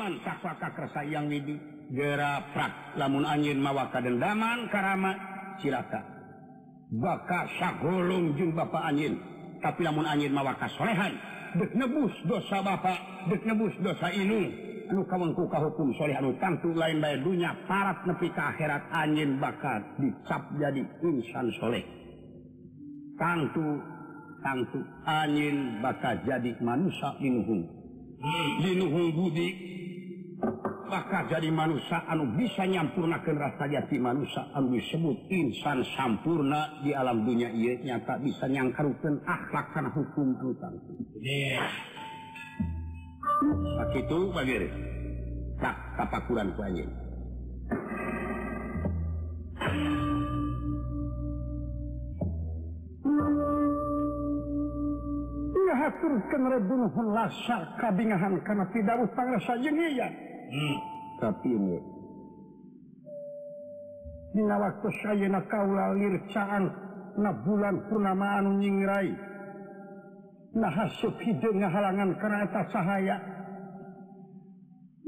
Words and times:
Iman 0.00 0.16
sakwakaksa 0.24 1.04
yang 1.12 1.28
widi 1.28 1.60
geraprak 1.92 2.96
lamun 2.96 3.20
anjin 3.20 3.60
mawaka 3.60 4.00
dendaman 4.00 4.72
karama 4.72 5.12
silaka 5.60 6.00
baka 6.88 7.44
sagolong 7.60 8.32
jeng 8.32 8.56
Bapak 8.56 8.80
anjin 8.80 9.20
tapi 9.60 9.84
lamun 9.84 10.08
anjin 10.08 10.32
mawa 10.32 10.56
solehan 10.72 11.20
dek 11.52 11.76
nebus 11.76 12.16
dosa 12.24 12.64
Bapak 12.64 13.28
dek 13.28 13.44
nebus 13.44 13.76
dosa 13.84 14.08
ini 14.08 14.48
anu 14.88 15.04
kawengku 15.04 15.44
kahukum 15.52 15.92
soleh 16.00 16.16
anu 16.16 16.32
tangtu 16.40 16.72
lain 16.72 17.04
bae 17.04 17.20
dunya 17.20 17.52
parat 17.68 18.00
nepi 18.08 18.32
ke 18.32 18.40
akhirat 18.40 18.88
anjin 18.96 19.36
bakal 19.36 19.84
dicap 20.00 20.48
jadi 20.56 20.80
insan 21.04 21.52
soleh. 21.60 21.84
Tangtu 23.20 23.84
tangtu 24.40 24.80
anjin 25.04 25.84
bakal 25.84 26.16
jadi 26.24 26.56
manusia 26.64 27.20
dinuhung. 27.20 27.68
Dinuhung 28.64 29.12
budi. 29.12 29.69
maka 30.90 31.22
jadi 31.30 31.54
manusia 31.54 32.02
anu 32.10 32.34
bisa 32.34 32.66
nyampurnakan 32.66 33.38
rasa 33.38 33.70
jati 33.70 33.94
manusia 34.02 34.42
anu 34.58 34.74
disebut 34.74 35.30
insan 35.30 35.86
sampurna 35.94 36.82
di 36.82 36.90
alam 36.90 37.22
dunia 37.22 37.46
ia 37.54 37.78
nyata 37.78 38.18
bisa 38.18 38.50
nyangkarukan 38.50 39.22
akhlak 39.22 39.70
karena 39.70 39.90
hukum 39.94 40.34
anu 40.42 40.50
yeah. 41.22 41.70
itu 43.94 44.18
bagir 44.34 44.66
tak 45.62 45.78
kapakuran 45.94 46.50
ku 46.58 46.60
anjing 46.66 46.90
Ngahaturkan 55.70 56.42
redun 56.50 56.82
hunlasar 56.90 57.78
kabingahan 57.78 58.42
karena 58.42 58.66
tidak 58.74 59.06
utang 59.06 59.38
rasa 59.38 59.54
jengian. 59.62 60.29
Hmm. 60.50 60.76
tapi 61.22 61.48
ini. 61.54 61.78
Dina 64.34 64.56
waktu 64.58 64.88
saya 65.02 65.26
na 65.30 65.42
kaula 65.46 65.94
lircaan 65.94 66.70
na 67.18 67.30
bulan 67.34 67.86
purnama 67.86 68.42
anu 68.42 68.58
nyingrai. 68.58 69.10
Na 70.54 70.66
hasub 70.70 71.14
hideung 71.22 71.62
ngahalangan 71.62 72.10
kereta 72.18 72.60
cahaya. 72.74 73.18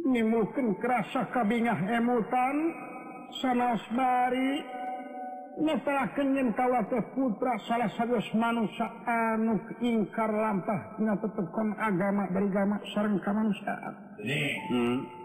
Nimukeun 0.03 0.79
kerasa 0.79 1.27
kabingah 1.31 1.79
emutan 1.91 2.57
sanaos 3.39 3.83
bari 3.95 4.63
netelakeun 5.63 6.35
yen 6.35 6.51
putra 7.15 7.55
salah 7.67 7.91
satu 7.95 8.19
manusia 8.35 8.91
anu 9.07 9.59
ingkar 9.79 10.31
lampah 10.31 10.99
dina 10.99 11.15
tetepkeun 11.19 11.79
agama 11.79 12.27
dari 12.31 12.49
agama 12.51 12.77
sareng 12.91 13.23
kamanusiaan. 13.23 13.95
Hmm. 14.71 15.22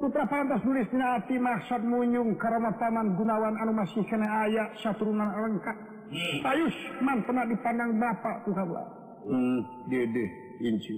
Putra 0.00 0.24
pantas 0.24 0.64
nulis 0.64 0.88
hati 0.96 1.36
maksud 1.36 1.84
munyung 1.84 2.32
karena 2.40 2.72
paman 2.72 3.20
Gunawan 3.20 3.52
anu 3.60 3.76
masih 3.76 4.00
kena 4.08 4.48
ayat 4.48 4.72
saturunan 4.80 5.28
lengkap. 5.28 5.76
Hmm. 6.08 6.48
Ayus 6.48 6.72
man 7.04 7.20
pernah 7.28 7.44
dipandang 7.44 8.00
bapak 8.00 8.48
tuh 8.48 8.56
kabar? 8.56 8.88
Hmm, 9.28 9.60
dede 9.92 10.24
inci. 10.64 10.96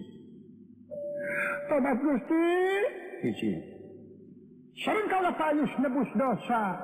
Tobat 1.66 1.98
gusti. 1.98 2.46
Inci. 3.26 3.50
Sering 4.86 5.10
kalau 5.10 5.34
ayus 5.34 5.72
nebus 5.82 6.10
dosa. 6.14 6.78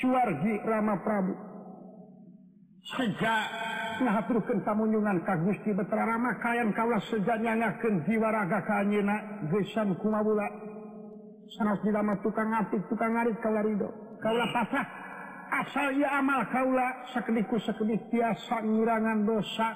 Suargi 0.00 0.56
rama 0.64 0.96
prabu. 1.04 1.36
Sejak 2.96 3.44
ngaturkan 4.00 4.64
tamunyungan 4.64 5.20
ka 5.20 5.36
Gusti 5.44 5.76
Betara 5.76 6.16
Rama 6.16 6.40
kayan 6.40 6.72
kawas 6.72 7.04
sejak 7.12 7.36
nyangakan 7.44 8.00
jiwa 8.08 8.32
raga 8.32 8.64
kanyina 8.64 9.44
gesan 9.52 9.92
kumabula. 10.00 10.48
sanas 11.56 11.80
dilama 11.80 12.20
tukang 12.20 12.52
ngatik 12.52 12.82
tukang 12.92 13.16
ngarit 13.16 13.36
kaula 13.40 13.62
ridho 13.64 13.88
kaula 14.20 14.46
pasrah. 14.52 14.86
Asal 15.48 15.96
ia 15.96 16.12
amal 16.20 16.44
kaula 16.52 17.08
sekedihku 17.16 17.56
sekedih 17.64 17.96
biasa 18.12 18.60
ngirangan 18.60 19.24
dosa. 19.24 19.72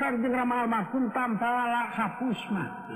Kanjeng 0.00 0.32
ramal 0.32 0.64
almarhum 0.64 1.12
tampala 1.12 1.92
hapus 1.92 2.40
mah. 2.56 2.88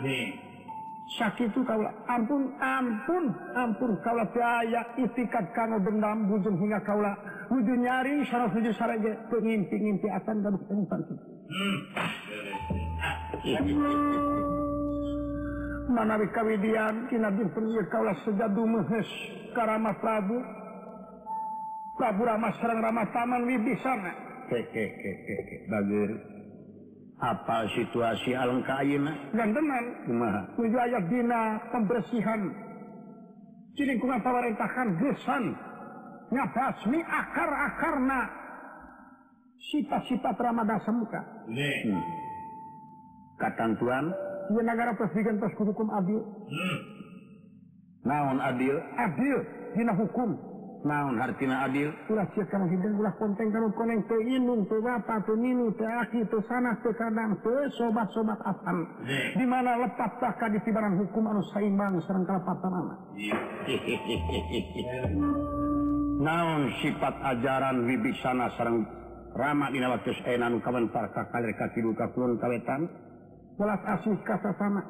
Sakit 1.20 1.52
itu 1.52 1.60
kaula 1.68 1.92
ampun 2.08 2.56
ampun 2.64 3.28
ampun. 3.52 3.92
Kaula 4.00 4.24
biaya 4.32 4.88
itikat 4.96 5.52
kanggo 5.52 5.84
dendam 5.84 6.32
bujung 6.32 6.56
hingga 6.56 6.80
kaula 6.80 7.12
wujud 7.52 7.76
nyari 7.76 8.24
sanas 8.24 8.56
wujud 8.56 8.72
saraja 8.72 9.12
pengimpi 9.28 9.76
ngimpi 9.76 10.08
akan 10.08 10.36
dan 10.40 10.56
pengimpi 10.64 10.96
hmm. 13.44 14.53
menarik 15.94 16.34
kawidian 16.34 17.06
kaulah 17.88 18.16
sejadu 18.26 18.66
mehes 18.66 19.08
karama 19.54 19.94
Prabu. 20.02 20.42
Prabu 21.94 22.26
Rama 22.26 22.50
Serang 22.58 22.82
Rama 22.82 23.06
Taman 23.14 23.46
Widi 23.46 23.78
sana 23.78 24.10
apa 27.22 27.70
situasi 27.72 28.34
alangkain 28.34 29.06
ganteman 29.32 29.84
menuju 30.10 30.76
ayat 30.76 31.04
dina 31.06 31.62
pembersihan. 31.70 32.50
Di 33.74 33.82
lingkungan 33.86 34.22
pemerintahan 34.22 34.88
gesan 35.02 35.54
nyabasmi 36.30 36.98
akar-akar 37.02 37.94
na 38.02 38.20
sifat-sifat 39.70 40.36
Ramadan 40.38 40.78
semuka 40.86 41.20
hmm. 41.50 42.02
katantuan 43.38 44.14
negara 44.52 44.92
presiden 44.96 45.40
pas 45.40 45.52
hukum 45.56 45.88
Adil. 45.90 46.20
Hmm. 46.24 46.78
Naon 48.04 48.38
Adil? 48.40 48.76
Adil 49.00 49.38
Dina 49.74 49.92
hukum. 49.96 50.36
Naon 50.84 51.16
Hartina 51.16 51.64
Adil? 51.64 51.88
Ulah 52.12 52.28
cek 52.36 52.52
kana 52.52 52.68
hidang 52.68 53.00
ulah 53.00 53.16
konteng 53.16 53.48
kana 53.48 53.72
koneng 53.72 54.04
te 54.04 54.20
inung 54.20 54.68
te 54.68 54.76
bapa 54.84 55.16
te 55.24 55.32
minu 55.32 55.72
te 55.72 55.88
aki 55.88 56.28
te 56.28 56.38
sana 56.44 56.76
te 56.84 56.92
kadang 56.92 57.40
te 57.40 57.72
sobat 57.80 58.12
sobat 58.12 58.36
asan 58.44 58.84
di 59.32 59.48
mana 59.48 59.80
lepat 59.80 60.20
tak 60.20 60.44
di 60.52 60.60
tibaran 60.60 61.00
hukum 61.00 61.24
anu 61.24 61.40
saimbang 61.56 61.96
serang 62.04 62.28
kalapatanana 62.28 62.84
anak 62.84 63.00
naon 66.24 66.68
sifat 66.84 67.16
ajaran 67.32 67.88
wibisana 67.88 68.52
serang 68.54 68.84
ramah 69.34 69.72
dina 69.72 69.90
wates 69.90 70.20
enan 70.28 70.60
kawentar 70.62 71.10
kakal 71.10 71.42
rekakidu 71.42 71.90
kakulun 71.96 72.38
kawetan? 72.38 72.86
belas 73.54 73.80
asih 73.86 74.18
kata 74.26 74.50
sama 74.58 74.82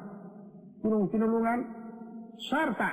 gunung 0.81 1.05
Tinulungan 1.13 1.59
sarta 2.49 2.91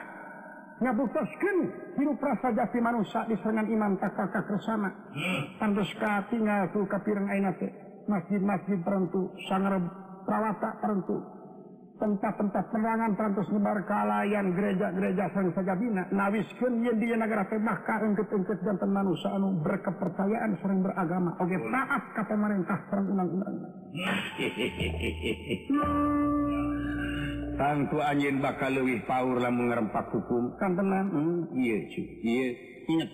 ngabuktaskan 0.83 1.57
hirup 1.97 2.19
rasa 2.19 2.51
jati 2.53 2.79
manusia 2.83 3.23
di 3.29 3.37
serangan 3.39 3.69
iman 3.71 3.93
kakak 3.97 4.45
kersana 4.49 4.91
tandes 5.63 5.91
ka 5.97 6.27
tinggal 6.29 6.69
tu 6.75 6.85
kapireng 6.89 7.29
aina 7.31 7.55
masjid-masjid 8.11 8.79
perentu 8.83 9.31
sangar 9.47 9.79
perawata 10.27 10.71
perentu 10.83 11.32
tempat-tempat 12.01 12.65
penerangan 12.73 13.13
terantos 13.17 13.49
nyebar 13.53 13.85
kalayan 13.85 14.53
gereja-gereja 14.57 15.29
sang 15.33 15.53
sagabina 15.53 16.09
nawiskeun 16.13 16.85
yen 16.85 16.97
di 17.01 17.13
negara 17.13 17.45
teh 17.47 17.61
maka 17.61 18.01
engket-engket 18.01 18.59
janten 18.65 18.91
manusia 18.91 19.33
anu 19.33 19.57
berkepercayaan 19.61 20.57
sering 20.61 20.81
beragama. 20.81 21.37
Oge 21.41 21.59
taat 21.59 22.05
ka 22.17 22.23
pemerintah 22.27 22.79
perang 22.89 23.07
undang-undang. 23.13 23.57
Tantu 27.53 27.99
anjin 28.01 28.41
bakal 28.41 28.73
lebih 28.73 29.05
power 29.05 29.37
lah 29.37 29.53
mengerempak 29.53 30.09
hukum. 30.11 30.57
Kan 30.57 30.73
tenan 30.75 31.07
hmm, 31.13 31.39
iya 31.57 31.77
cuy 31.93 32.07
iya. 32.25 32.49
Inget 32.83 33.11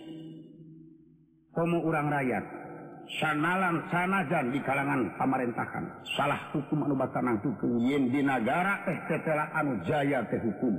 kamu 1.58 1.82
orang 1.82 2.06
rakyat 2.06 2.44
sanalan 3.16 3.80
sanajan 3.88 4.52
di 4.52 4.60
kalangan 4.60 5.08
pamarentahan 5.16 5.84
salah 6.12 6.52
hukum 6.52 6.84
anu 6.84 6.94
bakal 6.94 7.24
hukum 7.40 7.80
yen 7.80 8.12
di 8.12 8.20
negara 8.20 8.84
teh 8.84 8.98
tetela 9.08 9.48
anu 9.56 9.80
jaya 9.88 10.20
teh 10.28 10.40
hukum. 10.44 10.74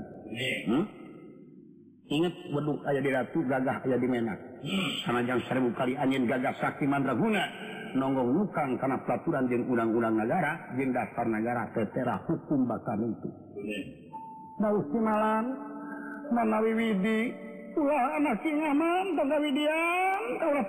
Hmm? 0.69 0.85
ingat 2.09 2.33
weduk 2.53 2.81
ayah 2.89 3.01
di 3.05 3.11
ratu 3.13 3.39
gagah 3.45 3.85
ayah 3.85 3.97
di 3.97 4.07
menak. 4.09 4.37
Hmm. 4.65 4.89
Sanajan 5.05 5.39
seribu 5.45 5.69
kali 5.77 5.93
angin 5.97 6.25
gagah 6.25 6.53
sakti 6.57 6.85
mandraguna 6.89 7.45
nonggong 7.97 8.29
lukang 8.33 8.77
karena 8.77 8.97
peraturan 9.01 9.49
jeung 9.49 9.65
undang-undang 9.65 10.17
negara 10.21 10.73
jeung 10.77 10.93
dasar 10.93 11.25
negara 11.25 11.69
tetera 11.73 12.21
hukum 12.25 12.69
bakal 12.69 12.97
itu. 13.01 13.29
Mau 14.59 14.75
Nah, 14.75 15.01
malam 15.01 15.45
menawi 16.35 16.71
widi 16.75 17.48
ulah 17.77 18.05
anak 18.17 18.41
sing 18.41 18.57
aman, 18.61 19.05
tangga 19.17 19.37
widian, 19.37 20.21
kaulah 20.39 20.65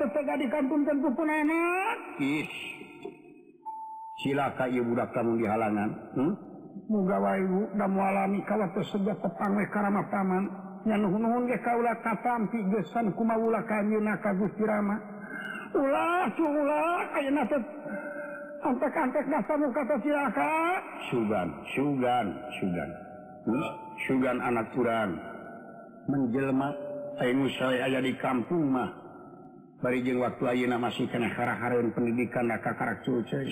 kampung 0.50 0.82
tentu 0.84 1.08
pun 1.14 1.28
anak. 1.28 1.96
Ih, 2.20 2.48
silaka 4.20 4.68
ibu 4.68 4.92
budak 4.92 5.08
kamu 5.16 5.40
di 5.40 5.46
halangan. 5.48 5.90
Hmm? 6.16 6.34
Muga 6.90 7.16
wae 7.22 7.40
ibu 7.40 7.62
dan 7.78 7.90
mualami 7.94 8.40
kawat 8.44 8.70
tersebut 8.74 9.16
tepangwe 9.22 9.64
karama 9.70 10.02
paman. 10.10 10.44
nya 10.80 10.96
nuhun-nuhun 10.96 11.44
ge 11.44 11.60
kaulah 11.60 11.92
katampi 12.00 12.56
gesan 12.72 13.12
kumawula 13.12 13.60
ka 13.68 14.32
Gusti 14.32 14.64
rama. 14.64 14.96
Ulah, 15.76 16.26
cung 16.34 16.56
ulah 16.56 17.04
ayeuna 17.14 17.44
teh 17.46 17.62
Antek-antek 18.60 19.24
nasamu 19.24 19.72
kata 19.72 19.96
silaka. 20.04 20.52
Sugan, 21.08 21.48
sugan, 21.72 22.26
sugan. 22.60 22.90
Hmm? 23.48 23.72
Sugan 24.04 24.36
anak 24.44 24.68
kurang. 24.76 25.16
Menjelma 26.04 26.68
saya 27.60 28.00
di 28.00 28.16
kampung 28.16 28.72
mah 28.72 28.88
barijeng 29.84 30.24
waktu 30.24 30.44
Ayeuna 30.48 30.80
masih 30.80 31.04
keneharun 31.12 31.92
pendidikan 31.92 32.48
kakak 32.48 33.04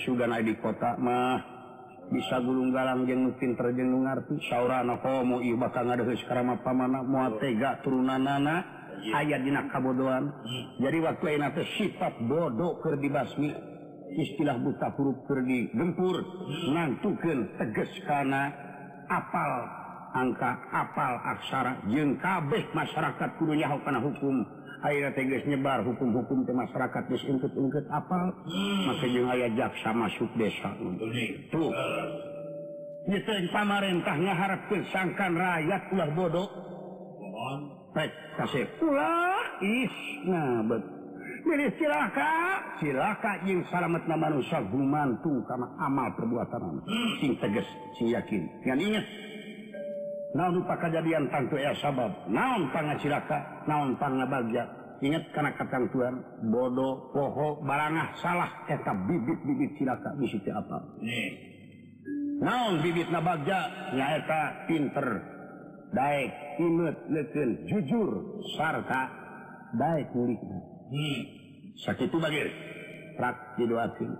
sugan 0.05 0.33
di 0.41 0.57
kota 0.57 0.97
mah 0.97 1.37
bisa 2.09 2.41
gulung 2.41 2.73
galang 2.73 3.05
jeng 3.05 3.29
mungkin 3.29 3.53
terjeng 3.53 3.93
ngerti 3.93 4.41
sauranamo 4.49 5.37
bakal 5.61 5.85
sekarang 6.17 6.57
pamana 6.65 7.05
muatega 7.05 7.85
turunan 7.85 8.25
nana 8.25 8.65
ayat 9.13 9.45
dina 9.45 9.69
kabodohan. 9.69 10.33
Hmm. 10.33 10.65
Jadi 10.81 10.97
waktu 11.05 11.25
enak 11.37 11.55
sifat 11.77 12.13
bodoh 12.25 12.81
ker 12.81 12.97
dibasmi 12.97 13.53
istilah 14.17 14.57
buta 14.57 14.89
huruf 14.97 15.21
ker 15.29 15.45
digempur 15.45 16.25
hmm. 16.25 16.73
nantukeun 16.73 17.53
teges 17.61 17.93
kana 18.09 18.49
apal 19.05 19.78
angka 20.13 20.51
apal 20.73 21.13
aksara. 21.23 21.79
Jengkabeh 21.89 22.71
masyarakat 22.73 23.29
kudunya 23.37 23.69
karena 23.83 24.01
hukum. 24.01 24.45
Air 24.79 25.11
teges 25.11 25.43
nyebar 25.43 25.83
hukum-hukum 25.83 26.47
ke 26.47 26.55
masyarakat 26.55 27.03
disungkut-ungkut 27.11 27.83
apal. 27.91 28.31
Hmm. 28.47 28.87
Maka 28.87 29.05
jeung 29.11 29.27
aya 29.27 29.51
jaksa 29.51 29.91
masuk 29.91 30.31
desa. 30.39 30.71
Itu 33.09 33.33
pamarentah 33.51 34.15
ngaharap 34.15 34.71
kesangkan 34.71 35.35
rakyat 35.35 35.81
ulah 35.91 36.09
bodoh. 36.15 36.47
Baik, 37.91 38.11
kasih. 38.39 38.65
Ulah 38.79 39.59
is 39.59 39.95
nah 40.23 40.63
bet 40.63 40.83
milih 41.43 41.71
silaka 41.75 42.61
silaka 42.79 43.31
yang 43.43 43.65
salamet 43.67 44.03
nama 44.07 44.31
manusia 44.31 44.63
gumantung 44.63 45.43
karena 45.43 45.67
amal 45.83 46.07
perbuatan. 46.15 46.79
Hmm. 46.87 47.11
Sing 47.19 47.35
tegas 47.35 47.67
sing 47.99 48.15
yakin. 48.15 48.47
Yang 48.63 48.79
ingat. 48.87 49.05
naon 50.37 50.61
lupa 50.61 50.77
kejadian 50.77 51.25
tangtu 51.33 51.57
ya 51.57 51.73
sabab? 51.81 52.11
Naon 52.29 52.69
panga 52.69 52.95
silaka 53.01 53.65
naon 53.65 53.97
panga 53.97 54.29
bagja 54.29 54.63
ingat 54.99 55.31
karena 55.31 55.51
katang 55.55 55.87
Tuhan 55.95 56.15
bodoh 56.51 57.09
poho 57.15 57.63
barangah 57.63 58.13
salah 58.19 58.51
eta 58.67 58.91
bibit 59.07 59.39
bibit 59.47 59.71
silaka 59.79 60.11
di 60.19 60.27
situ 60.27 60.51
apa? 60.51 60.77
Nih. 60.99 61.31
naon 62.39 62.83
bibit 62.83 63.07
na 63.11 63.19
bagja 63.23 63.91
nyaeta 63.95 64.67
pinter 64.67 65.07
daek 65.95 66.31
imut 66.59 66.97
leken 67.09 67.67
jujur 67.67 68.39
sarta 68.55 69.11
daek 69.75 70.07
miliknya 70.15 70.59
hmm. 70.91 71.21
sakit 71.83 72.11
bagir 72.15 72.47
prak 73.19 73.59
didoakin 73.59 74.11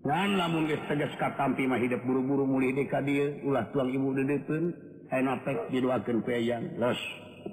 dan 0.00 0.40
lamun 0.40 0.64
geus 0.64 0.80
tegas 0.88 1.12
katampi 1.20 1.68
mah 1.68 1.76
hidup 1.76 2.00
buru-buru 2.08 2.48
mulih 2.48 2.72
deka 2.72 3.04
dieu 3.04 3.36
ulah 3.44 3.68
tuang 3.68 3.92
ibu 3.92 4.16
dedepeun? 4.16 4.72
enak 5.10 5.46
didoakan 5.74 6.18
kueang 6.22 6.64
los 6.78 6.98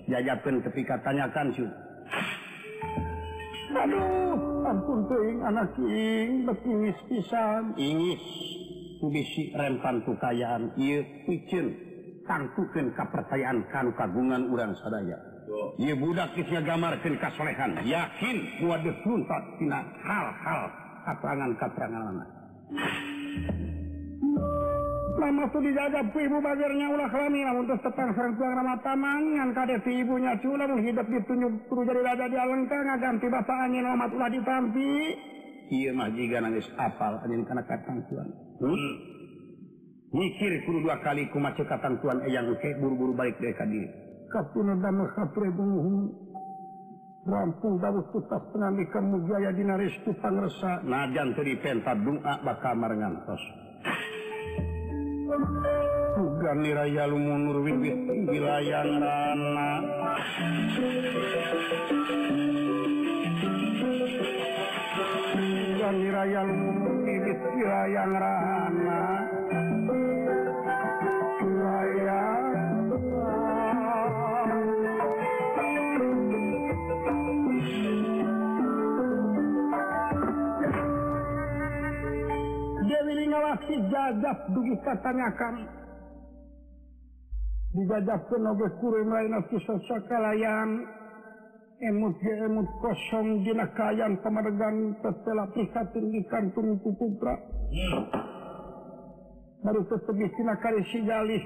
jajakan 0.06 0.62
ketika 0.70 1.02
tanyakan 1.02 1.50
su 1.58 1.66
Aduh 3.78 4.64
ampun 4.66 5.06
teuing 5.06 5.40
anak 5.44 5.76
ing 5.86 6.48
betiwis 6.48 6.98
pisan. 7.06 7.78
Ingis 7.78 8.24
kubisi 8.98 9.54
rempan 9.54 10.02
tukayaan 10.02 10.74
iya 10.80 11.04
picin 11.28 11.76
tangkukan 12.26 12.96
kepercayaan 12.96 13.68
kanu 13.70 13.92
kagungan 13.94 14.50
urang 14.50 14.74
sadaya. 14.82 15.20
Iya 15.78 15.94
budak 16.00 16.34
kisnya 16.34 16.64
gamarkan 16.64 17.22
kasolehan. 17.22 17.86
Yakin 17.86 18.66
buat 18.66 18.82
desuntot 18.82 19.44
tina 19.62 19.84
hal-hal 20.02 20.62
keterangan-keterangan 21.06 22.04
anak 22.18 22.30
mamah 25.28 25.52
tuh 25.52 25.60
dijajab 25.60 26.16
ibu 26.16 26.38
bagirnya 26.40 26.88
ulah 26.88 27.12
kami 27.12 27.44
namun 27.44 27.68
terus 27.68 27.84
tetang 27.84 28.16
serang 28.16 28.40
tuang 28.40 28.56
nama 28.56 28.80
tamangan 28.80 29.52
kade 29.52 29.76
si 29.84 29.92
ibunya 30.00 30.40
cula 30.40 30.64
mun 30.64 30.80
hidup 30.80 31.04
ditunjuk 31.04 31.52
turu 31.68 31.84
jadi 31.84 32.00
raja 32.00 32.26
di 32.32 32.38
alengka 32.40 32.78
ngaganti 32.80 33.28
basa 33.28 33.54
angin 33.68 33.84
mamat 33.84 34.12
ulah 34.16 34.32
ditampi 34.32 34.92
iya 35.68 35.92
mah 35.92 36.08
jika 36.16 36.40
nangis 36.40 36.68
apal 36.80 37.20
angin 37.28 37.44
karena 37.44 37.64
katang 37.68 38.00
tuan 38.08 38.28
hmm? 38.64 38.72
hmm. 38.72 38.94
mikir 40.16 40.64
kudu 40.64 40.80
dua 40.88 40.96
kali 41.04 41.28
ku 41.28 41.44
macu 41.44 41.68
katang 41.68 42.00
tuan 42.00 42.24
eyang 42.24 42.56
ke 42.64 42.80
buru-buru 42.80 43.12
balik 43.12 43.36
dari 43.44 43.52
kadiri 43.52 43.88
kapuna 44.32 44.80
damu 44.80 45.12
kapre 45.12 45.52
bunguhun 45.52 46.28
Rampu 47.28 47.76
dawuh 47.84 48.08
tutas 48.16 48.40
penami 48.56 48.88
kamu 48.88 49.28
jaya 49.28 49.52
dinaris 49.52 49.92
tu 50.08 50.16
pangresa. 50.16 50.80
Najan 50.88 51.36
teri 51.36 51.60
penta 51.60 51.92
ak 51.92 52.40
bakal 52.40 52.80
marengan. 52.80 53.20
Gani 55.28 56.72
Raya 56.72 57.04
Lumunur 57.04 57.60
Wiwit 57.60 58.00
Wilayang 58.32 58.96
Rana 59.04 59.68
Gani 65.80 66.08
Raya 66.16 66.42
Lumunur 66.48 67.04
Wiwit 67.04 67.42
Wilayang 67.60 68.16
Rana 68.16 68.67
jajah 84.08 84.38
dugi 84.56 84.76
katanyakan 84.88 85.68
dijajah 87.76 88.20
penoge 88.32 88.68
kurung 88.80 89.12
lain 89.12 89.36
sakalayan. 89.84 90.88
Emut-emut 91.78 92.66
kosong 92.82 93.46
jinakayan 93.46 94.18
pemergan 94.26 94.98
setelah 94.98 95.46
pisatin 95.54 96.10
di 96.10 96.26
kantung 96.26 96.74
itu 96.74 96.90
putra 96.98 97.38
baru 99.62 99.86
tetebis 99.86 100.34
kali 100.58 100.82
sigalis. 100.90 101.46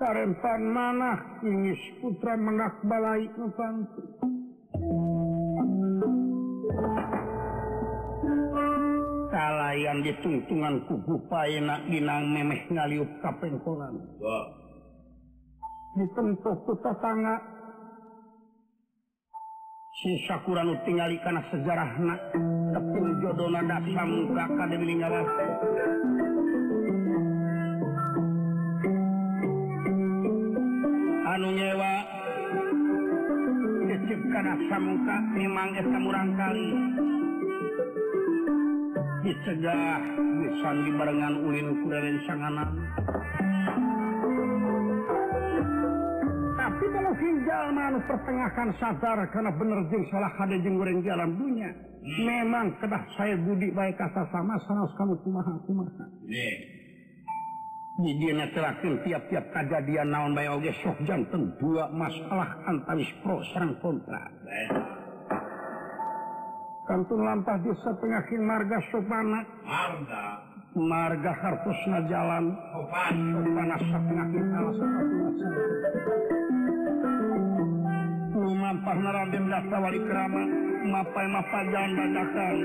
Karempan 0.00 0.62
mana 0.72 1.20
ingis 1.44 1.84
putra 2.00 2.32
mengakbalai 2.32 3.28
nupantu 3.36 4.31
hayang 9.72 10.04
ditungtungan 10.04 10.84
kugupa 10.84 11.48
enak 11.48 11.88
dinang 11.88 12.28
memeh 12.28 12.60
ngaliup 12.68 13.08
kapengkolan. 13.24 13.96
Ditentuh 15.96 16.56
ku 16.68 16.76
tetangga. 16.76 17.40
Si 20.02 20.12
sakura 20.28 20.60
nu 20.60 20.76
tingali 20.84 21.16
kana 21.24 21.40
sejarahna 21.48 22.16
tepung 22.76 23.08
jodona 23.24 23.60
dasa 23.64 24.02
muka 24.04 24.44
kademi 24.56 24.98
ngawas 24.98 25.28
anu 31.32 31.48
nyewa 31.54 31.92
cecep 33.84 34.20
kana 34.32 34.54
samuka 34.66 35.16
memang 35.38 35.68
eta 35.76 35.98
murang 36.02 36.30
kali 36.40 36.68
dicegah 39.22 40.02
wisan 40.42 40.76
dibarenngan 40.86 41.34
Ulin 41.46 41.68
Kurelen 41.82 42.18
sanganan. 42.26 42.70
Tapi 46.58 46.84
kalau 46.90 47.12
hinjalman 47.14 47.94
pertengahkan 48.06 48.68
sadar 48.78 49.18
karena 49.30 49.50
benerjung 49.54 50.04
salah 50.10 50.32
ada 50.38 50.56
jeng 50.58 50.78
goreng 50.78 51.02
jalan 51.02 51.30
dunia 51.38 51.70
hmm. 51.70 52.22
memang 52.22 52.66
kedah 52.78 53.02
saya 53.18 53.34
budi 53.38 53.70
baik 53.70 53.98
kata 53.98 54.26
sama 54.30 54.58
sanas 54.66 54.90
kamu 54.98 55.14
kumaha 55.22 55.54
kumaha. 55.66 56.06
Jidiana 57.92 58.48
terakhir 58.56 59.04
tiap-tiap 59.04 59.52
kejadian 59.52 60.10
naon 60.10 60.32
bayoge 60.32 60.72
sok 60.80 60.96
jantung 61.04 61.52
dua 61.60 61.92
masalah 61.92 62.56
antaris 62.66 63.10
pro 63.20 63.38
serang 63.52 63.76
kontra. 63.84 64.32
kantun 66.86 67.20
lampah 67.22 67.56
desa 67.62 67.90
penyakit 67.98 68.40
marga 68.42 68.78
Sopana. 68.90 69.40
Marga. 69.62 70.24
Marga 70.74 71.32
hartosna 71.36 71.98
jalan. 72.10 72.44
Sopana. 72.74 73.76
Penyakit 73.78 74.44
Lumampah 78.32 78.96
naraden 78.98 79.44
dasa 79.46 79.76
wali 79.78 80.00
kerama. 80.02 80.42
Mapai 80.82 81.26
mapa 81.30 81.62
janda 81.70 82.04
datang 82.10 82.58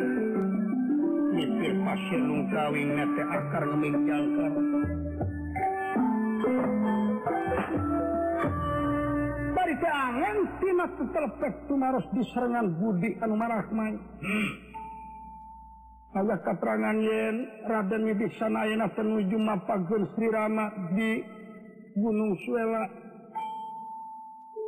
Mikir 1.37 1.73
pasir 1.85 2.17
nungkawing 2.17 2.97
nete 2.97 3.23
akar 3.29 3.61
ngeming 3.61 4.09
jangkar. 4.09 4.53
harus 11.97 12.05
diserangan 12.13 12.67
Budi 12.77 13.15
Anmarahman 13.23 13.97
hmm. 13.97 14.49
agak 16.13 16.39
keterangan 16.45 16.97
yen 17.01 17.35
Raden 17.65 18.03
di 18.05 18.27
sanaina 18.37 18.85
penuju 18.93 19.37
Mapagun 19.39 20.03
Srirama 20.13 20.65
di 20.93 21.25
Gunung 21.97 22.37
Suela. 22.45 22.85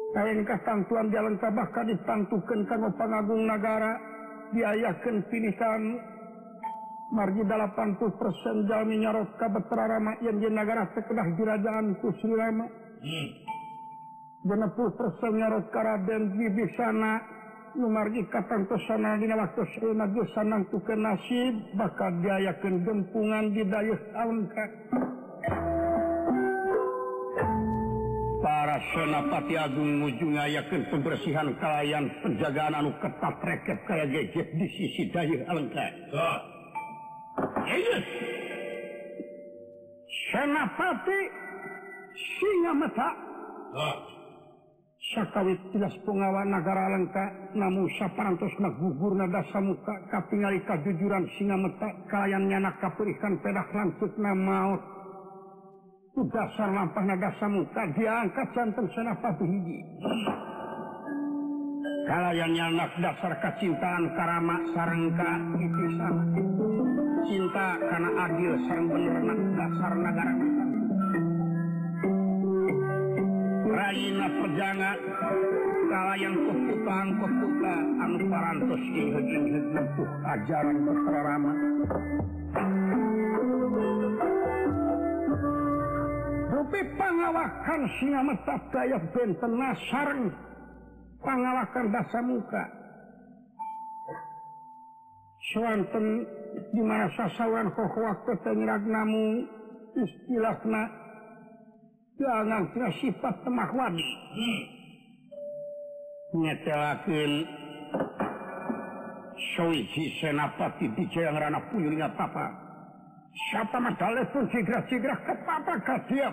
Kaingkah 0.09 0.57
tangtuan 0.65 1.13
jalan 1.13 1.37
Kabahkah 1.37 1.85
ditantukan 1.85 2.65
kanggo 2.65 2.89
pangagung 2.97 3.45
negara 3.45 3.93
diayakan 4.57 5.21
pilihan 5.29 5.81
margi 7.13 7.45
80 7.45 7.93
persen 8.17 8.55
jami 8.65 9.05
nyarot 9.05 9.37
kabetrarama 9.37 10.17
yang 10.25 10.41
di 10.41 10.49
negara 10.49 10.89
sekedah 10.97 11.27
kerajaan 11.37 11.93
ku 12.01 12.09
Srirama 12.17 12.65
hmm. 13.05 13.48
benepuh 14.39 14.89
persenyarotkaraden 14.95 16.31
di 16.39 16.67
sana 16.79 17.19
numargi 17.75 18.23
katantosana 18.31 19.19
dina 19.19 19.35
waktu 19.35 19.67
seunagi 19.75 20.23
sanang 20.31 20.63
tu 20.71 20.79
ke 20.79 20.95
nasib 20.95 21.53
bakal 21.75 22.09
diayakeun 22.23 22.87
gempungan 22.87 23.51
di 23.51 23.67
dayeuh 23.67 23.99
angka 24.15 24.65
para 28.39 28.79
senapati 28.95 29.59
agung 29.59 30.01
ngujung 30.01 30.39
ayakeun 30.39 30.87
pembersihan 30.87 31.51
kalayan 31.59 32.07
penjagaan 32.23 32.79
anu 32.79 32.95
ketat 33.03 33.35
reket 33.43 33.79
kaya 33.85 34.05
gejet 34.07 34.47
di 34.55 34.67
sisi 34.71 35.11
dayeuh 35.11 35.43
angka 35.51 35.87
senapati 40.31 41.19
singa 42.17 42.71
mata 42.71 43.09
sakawit 45.09 45.57
tuas 45.73 45.95
pengawa 46.05 46.45
negara 46.45 46.93
lengka 46.93 47.25
namun 47.57 47.89
sapparantos 47.97 48.53
nagugur 48.61 49.17
nadasa 49.17 49.57
muka 49.57 49.95
kapingali 50.13 50.61
kajujuran 50.69 51.25
singa 51.33 51.57
metak 51.57 51.93
kayannya 52.13 52.61
na 52.61 52.71
kapurikan 52.77 53.41
pedak 53.41 53.73
langsung 53.73 54.13
na 54.21 54.37
maut 54.37 54.81
dasar 56.29 56.69
lampah 56.69 57.03
nadasa 57.09 57.47
muka 57.49 57.89
diangkat 57.97 58.47
santen 58.53 58.85
senapati 58.93 59.45
hiji 59.49 59.77
kalayannya 62.05 62.63
anak 62.69 62.91
dasar 63.01 63.33
kecintaan 63.41 64.13
karama 64.13 64.57
sarangka 64.77 65.31
itu 65.57 65.83
sama 65.97 66.23
cinta 67.25 67.67
karena 67.81 68.09
adil 68.25 68.53
sarang 68.65 68.87
bener 68.89 69.37
dasar 69.57 69.93
negara. 69.97 70.58
Raina 73.69 74.25
perjangan 74.25 74.99
kalayan 75.93 76.35
keputang 76.41 77.07
keputa 77.21 77.75
anu 78.01 78.17
parantos 78.25 78.81
di 78.81 79.03
hujung 79.13 79.45
nempuh 79.77 80.09
ajaran 80.25 80.77
keserama. 80.89 81.53
Rupi 86.49 86.81
pangawakan 86.97 87.81
singa 88.01 88.21
metap 88.25 88.61
daya 88.73 88.97
benten 89.13 89.53
nasareng 89.53 90.23
pangawakan 91.21 91.85
dasa 91.93 92.19
muka. 92.25 92.63
Swanten 95.53 96.25
di 96.73 96.81
mana 96.81 97.05
sasawan 97.13 97.69
hohoak 97.69 98.17
ketengirag 98.25 98.81
namu 98.81 99.45
istilahna 99.93 101.08
jangan 102.19 102.67
sifat 102.99 103.35
temahwadi 103.47 104.11
hmm. 104.35 104.61
ngetelakin 106.35 107.31
Soiji 109.55 110.19
senapati 110.19 110.91
dijayang 110.99 111.39
rana 111.39 111.63
puyuh 111.71 111.95
ingat 111.95 112.11
papa. 112.19 112.51
Siapa 113.49 113.79
madale 113.79 114.27
pun 114.35 114.43
cigrah-cigrah 114.51 115.15
ke 115.23 115.33
papa 115.47 115.73
ke 115.79 115.95
dia 116.11 116.27
iya. 116.27 116.29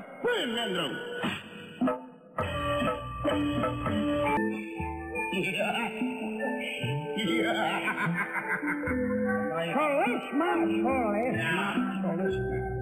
Solisman, 9.76 10.58
solisman, 10.82 11.78
solisman. 12.02 12.75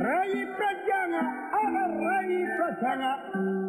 Rai 0.00 0.32
Prajanga, 0.56 1.22
ala 1.52 1.82
Rai 1.92 2.32
Prajanga, 2.56 3.12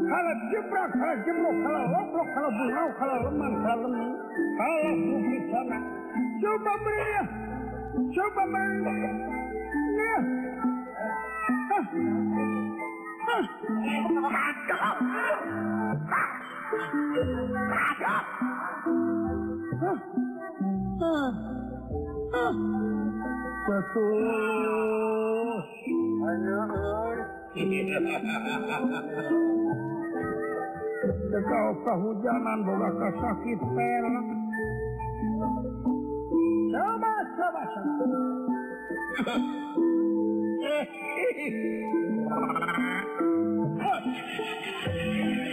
kala 0.08 0.34
jebra, 0.48 0.84
kala 0.96 1.16
jemlo, 1.28 1.52
kala 1.60 1.82
loblok, 1.92 2.28
kala 2.32 2.50
bunau, 2.56 2.90
kala 2.96 3.16
leman, 3.28 3.54
kala 3.64 3.76
lemi, 3.84 4.08
kala 4.56 4.92
bumi 4.96 5.38
sana. 5.52 5.78
Coba 6.42 6.74
meriah, 6.84 7.28
coba 8.16 8.44
meriah. 8.48 9.16
Nah. 9.92 10.22
Hah. 11.72 11.84
Hah. 13.28 13.44
Hah. 14.32 14.48
Hah. 19.82 20.00
Hah. 21.02 21.32
Hah. 22.32 23.11
Beto 23.62 24.06
Tekakah 31.32 31.68
kehujanan 31.86 32.60
boga 32.66 32.90
kas 32.98 33.16
sakit 33.22 33.60
per 33.62 34.06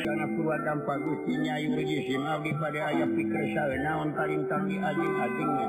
karena 0.08 0.26
kuatan 0.38 0.78
pagustinya 0.88 1.54
Yuji 1.60 1.98
Sinau 2.08 2.40
di 2.40 2.52
pada 2.56 2.80
ayah 2.92 3.08
pikir 3.12 3.44
saya 3.52 3.76
naon 3.84 4.16
paling 4.16 4.42
tadi 4.48 4.76
anjing-anjingnya 4.80 5.68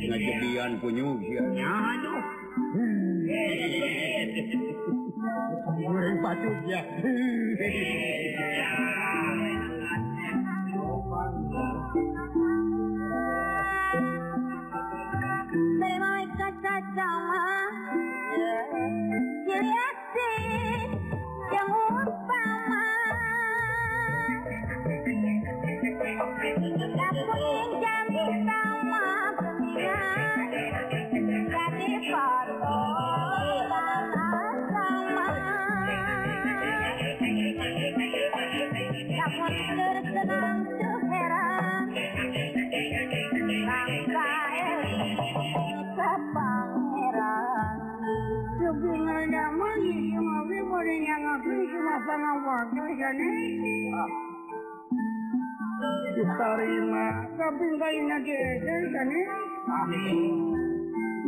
kejadian 0.00 0.80
punya 0.80 1.04
patut 6.20 6.56
ya 6.68 6.84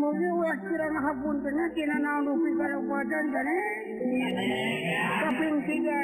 Mujurpun 0.03 1.37
kena 1.75 1.97
na 1.99 2.13
lupi 2.23 2.51
badan 2.59 3.27
kaping 5.23 5.57
tiga 5.67 5.99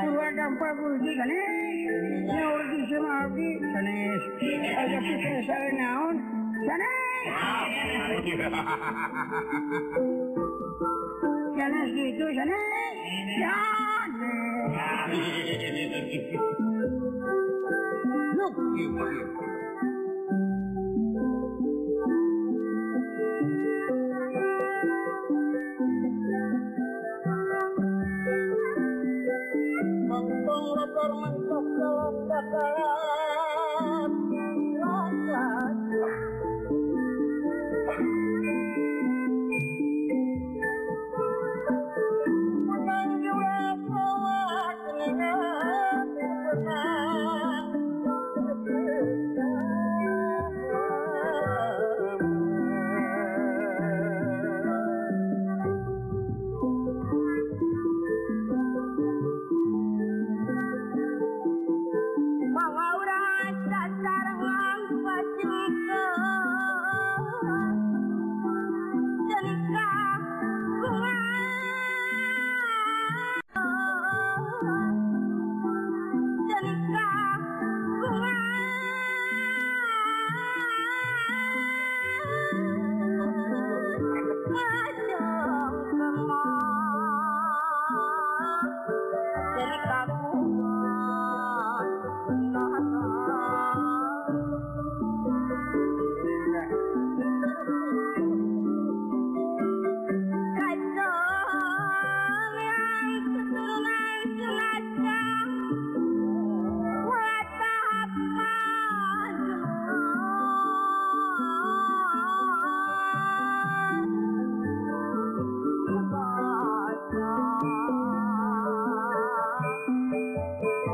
dua 0.00 0.28
dampak 0.36 0.72
bulji 0.76 1.12
nyaurgi 2.28 2.80
sama 2.88 3.28
abdi 3.28 3.48
ganes 3.60 4.22
ada 4.76 4.98
pikir 5.00 5.36
saya 5.44 5.70
naon 5.76 6.16
ganes 6.68 7.24
ganes 11.56 11.88
gitu 11.96 12.26
ganes 12.32 12.96
ya. 13.40 13.56
Look, 18.36 18.54
you 18.76 19.51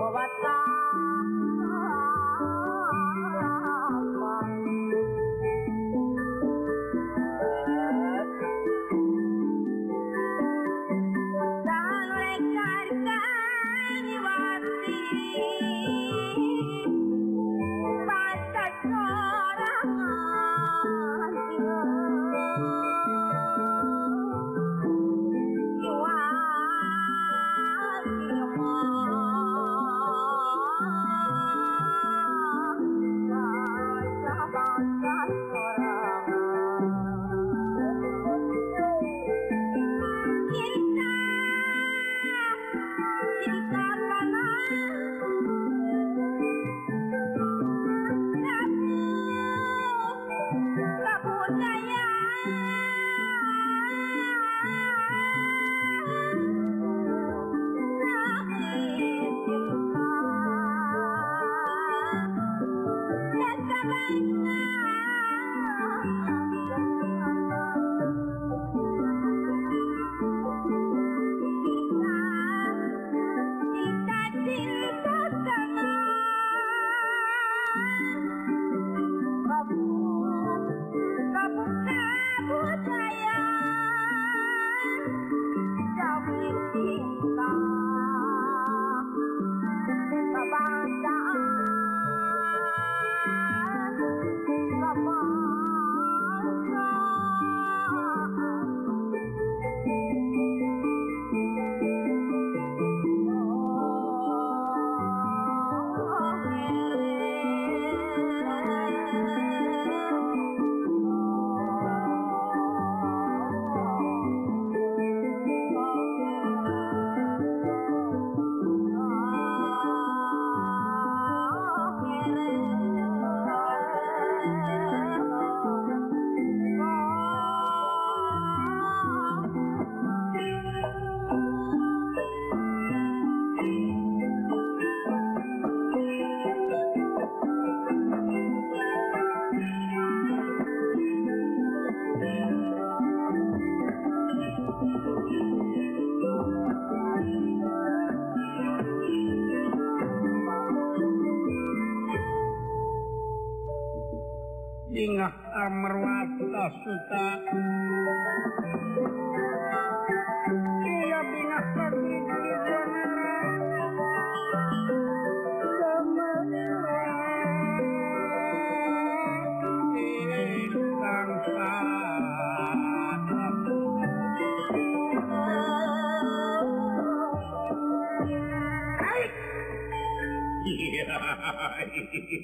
Obata. 0.09 1.48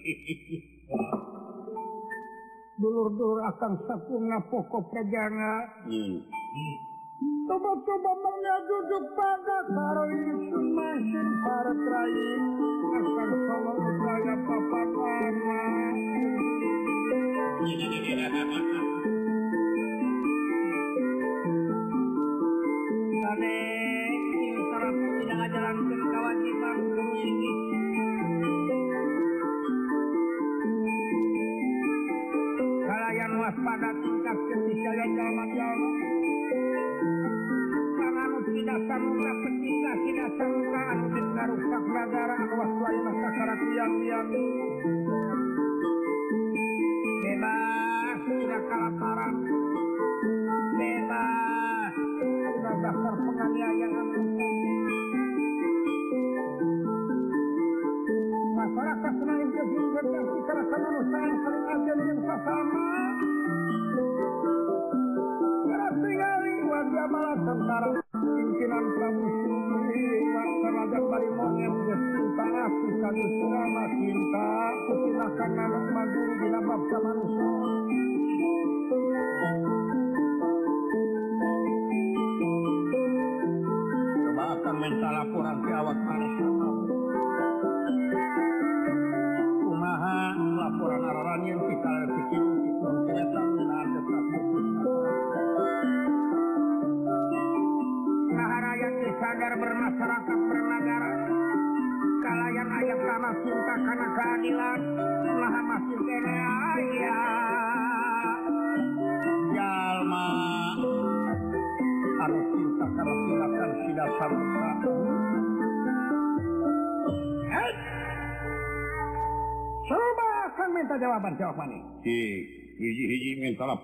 dulur-dulur 2.81 3.41
akan 3.49 3.73
sapuna 3.89 4.37
pokok 4.53 4.93
perjana 4.93 5.65
hmm. 5.89 6.21
coba-coba 7.49 8.13
menyaduduk 8.21 9.05
pada 9.17 9.65
karoin 9.73 10.37
semakin 10.53 11.29
para 11.41 11.73
terakhir 11.73 12.41
akan 12.85 13.31
selalu 13.33 13.89
saya 14.05 14.37
papa 14.45 14.85
aman. 15.25 15.97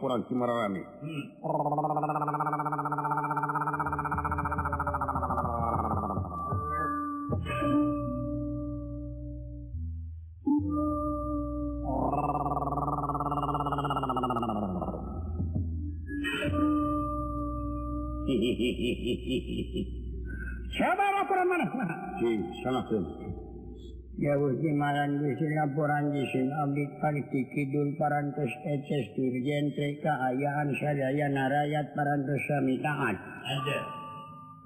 kuranci 0.00 0.34
mararami 0.34 0.80
Hihihihihihi. 18.30 19.82
Şababa 20.78 21.28
kuranmanı. 21.28 21.64
Şey, 22.20 22.40
sana 22.64 22.82
söyleyeyim. 22.82 23.29
Yasin 26.12 26.52
abdi 26.52 26.84
Parti 27.00 27.40
Kidul 27.56 27.96
parantos 27.96 28.52
eces 28.68 29.16
Dirjen 29.16 29.72
TK 29.72 30.04
Ayaan 30.04 30.68
sadaya 30.76 31.24
narayat 31.32 31.96
parantos 31.96 32.44
Sami 32.44 32.76
Taat. 32.84 33.16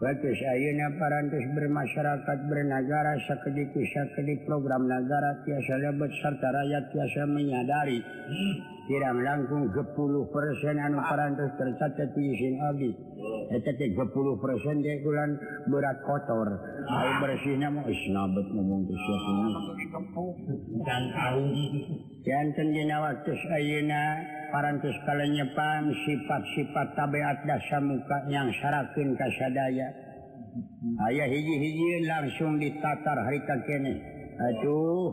Bagus 0.03 0.43
ayeuna 0.43 0.99
parantos 0.99 1.47
bermasyarakat 1.55 2.39
bernegara 2.51 3.15
sakediku 3.31 3.79
sakedi 3.95 4.43
program 4.43 4.91
negara 4.91 5.39
tiasa 5.47 5.79
lebet 5.79 6.11
serta 6.19 6.51
rakyat 6.51 6.91
tiasa 6.91 7.23
menyadari. 7.31 8.03
Hmm. 8.03 8.59
Tidak 8.91 9.13
melangkung 9.15 9.71
ke 9.71 9.87
persen 10.35 10.83
anu 10.83 10.99
parantos 10.99 11.55
tercatat 11.55 12.11
di 12.11 12.27
Yasin 12.27 12.59
10 13.25 14.43
persen 14.43 14.75
dia 14.85 14.97
bulan 15.01 15.31
berat 15.69 15.99
kotor. 16.05 16.49
Air 16.85 17.15
bersihnya 17.23 17.69
mau 17.73 17.85
isnabet 17.89 18.47
ngomong 18.53 18.85
jantanjena 22.25 22.97
waktu 23.05 23.33
Ayeuna 23.53 24.05
parantos 24.53 24.97
kalenyepan 25.05 25.93
sifat-sifat 26.05 26.97
tabiat 26.97 27.39
dasar 27.49 27.83
muka 27.85 28.29
yang 28.29 28.49
syaratin 28.61 29.17
kasadaya. 29.17 29.89
Ayah 31.11 31.27
hiji-hiji 31.27 32.07
langsung 32.07 32.63
ditatar 32.63 33.19
harita 33.27 33.57
kene. 33.67 33.95
Aduh 34.35 35.11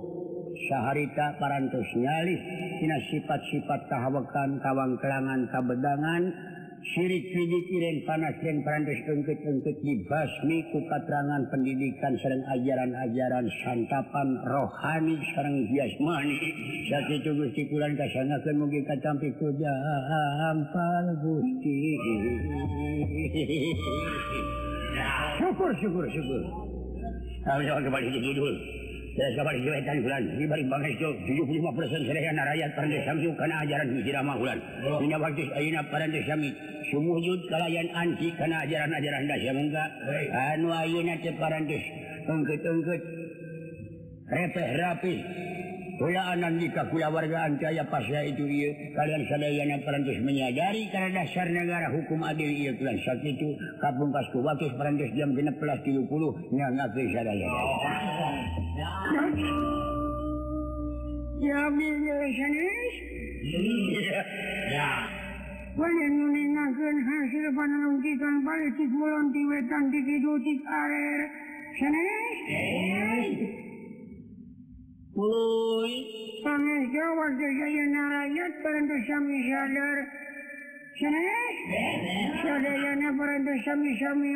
saharita 0.69 1.39
parantos 1.41 1.89
nyalis. 1.97 2.41
Tina 2.81 2.97
sifat-sifat 3.09 3.89
kahawakan 3.89 4.61
kawang 4.61 4.93
kelangan 5.01 5.41
kabedangan. 5.49 6.50
sirik-sidik 6.81 7.65
Iren 7.69 7.97
panas 8.09 8.35
dan 8.41 8.65
perantes 8.65 8.97
ungkit-ungkit 9.05 9.77
dibasmi 9.85 10.57
ku 10.73 10.81
katerangan 10.89 11.45
pendidikan 11.53 12.17
serang 12.17 12.41
ajaran-ajaran 12.57 13.45
santapan 13.61 14.29
rohani 14.49 15.15
sareng 15.33 15.61
jasmani 15.69 16.35
sakitu 16.89 17.21
itu 17.21 17.31
Gusti 17.37 17.63
kulan 17.69 17.93
kasanakan 17.93 18.55
mugi 18.57 18.81
katampi 18.81 19.29
ku 19.37 19.53
jampal 19.61 21.05
Gusti. 21.21 21.77
Syukur 25.37 25.71
syukur 25.77 26.05
syukur. 26.09 26.41
Kami 27.41 27.65
soal 27.65 27.81
kembali 27.81 28.07
di 28.09 28.19
judul 28.21 28.80
rakyat 32.47 32.71
Pandesyu 32.79 33.31
karena 33.35 33.55
ajaran 33.59 33.87
hijrahmah 33.91 34.35
bulan. 34.39 34.59
Oh. 34.87 35.03
Dina 35.03 35.17
waktu 35.19 35.51
Aina 35.51 35.83
Pandesami 35.91 36.55
sumujud 36.91 37.39
kalian 37.51 37.91
anti 37.91 38.31
karena 38.39 38.63
ajaran-ajaran 38.63 39.27
dasya 39.27 39.51
enggak 39.51 39.89
anu 40.55 40.71
Auna 40.71 41.15
Parantes 41.35 41.83
tungket-tungket 42.23 43.01
repeh 44.31 44.69
rapi. 44.79 45.15
Kuyaanan 46.01 46.57
di 46.57 46.65
kuyawargaan 46.73 47.61
kaya 47.61 47.85
pasya 47.85 48.25
itu 48.25 48.41
iya 48.49 48.73
kalian 48.97 49.21
sadayana 49.29 49.77
parantos 49.85 50.17
menyadari 50.25 50.89
karena 50.89 51.21
dasar 51.21 51.45
negara 51.45 51.93
hukum 51.93 52.25
adil 52.25 52.49
iya 52.49 52.73
kalian 52.73 52.97
saat 53.05 53.21
itu 53.21 53.53
kapungkas 53.77 54.25
kubatus 54.33 54.73
Perancis 54.81 55.13
jam 55.13 55.29
16.30 55.37 56.01
nya 56.57 56.73
nyangati 56.73 57.05
sadayana. 57.13 57.61
Ya 61.37 61.61
bila 61.69 62.17
sanes. 62.33 62.93
Ya. 64.73 64.89
Wala 65.77 66.05
nuningakan 66.09 66.95
hasil 66.97 67.45
panelungkikan 67.53 68.35
balik 68.41 68.73
tikulan 68.73 69.29
tiwetan 69.29 69.83
tikidutik 69.93 70.59
arer 70.65 71.19
sanes. 71.77 72.37
Ya. 72.49 72.57
Eh. 73.21 73.70
Tangan 75.11 76.81
Jawa 76.87 77.25
sedaya 77.35 77.85
rakyat 77.91 78.51
perintah 78.63 79.01
sami 79.11 79.37
sadar. 79.51 79.97
Sanes? 80.95 81.55
Sadayana 82.39 83.09
perintah 83.19 83.57
sami-sami 83.67 84.31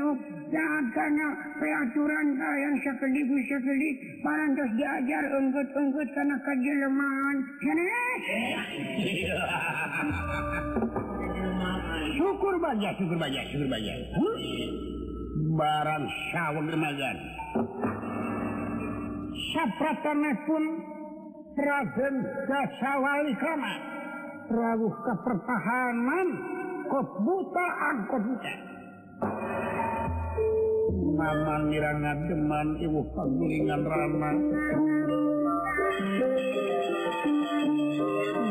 taat 0.52 0.86
karena 0.92 1.28
peraturan 1.64 2.28
yang 2.36 2.76
sekeliku 2.84 3.36
sekelik 3.48 3.96
parantos 4.20 4.72
diajar 4.76 5.24
ungkut-ungkut 5.40 6.08
karena 6.12 6.36
kejelemahan. 6.44 7.38
Sanes? 7.64 8.22
Syukur 12.20 12.56
baja, 12.60 12.90
syukur 13.00 13.16
baja, 13.16 13.42
syukur 13.48 13.68
baja. 13.72 13.94
Huh? 14.20 14.38
Barang 15.56 16.04
sawah 16.36 16.64
gemajan. 16.68 17.18
sapratanaipun 19.36 20.63
Raden 21.56 22.15
Dasawali 22.48 23.34
Krama 23.39 23.74
rawuh 24.52 24.95
kepertahanan 25.04 26.28
kebuta 26.88 27.65
angkotnya 27.91 28.56
Mama 31.15 31.63
miranga 31.71 32.12
deman 32.28 32.76
ibu 32.84 33.00
pagulingan 33.15 33.88
rama. 33.88 34.32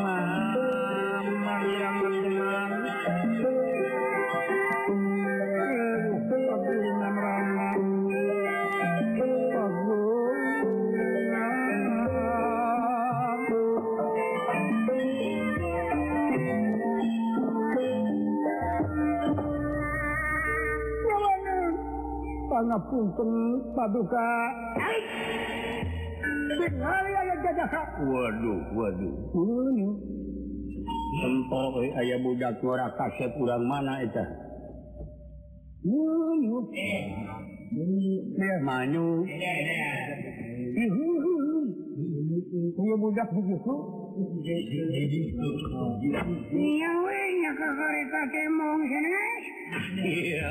Mama 0.01 1.55
miranga 1.61 2.09
deman. 2.25 2.34
ngapunten 22.69 23.31
paduka. 23.77 24.31
Waduh 28.05 28.61
waduh. 28.75 29.15
Empok 31.15 31.79
eh, 31.87 31.95
aya 31.95 32.17
budak 32.19 32.59
ora 32.65 32.91
kasep 32.99 33.31
kurang 33.39 33.65
mana 33.71 34.03
eta 34.03 34.25
eh, 38.35 38.59
manyu. 38.67 39.23
Iya 42.75 42.95
budak 42.99 43.29
begitu. 43.31 43.75
Iya 46.55 46.91
weh, 47.03 47.27
nya 47.43 47.53
kare 47.59 48.03
kakek 48.07 48.47
mong 48.55 48.83
senes. 48.87 49.45
Iya. 49.99 50.51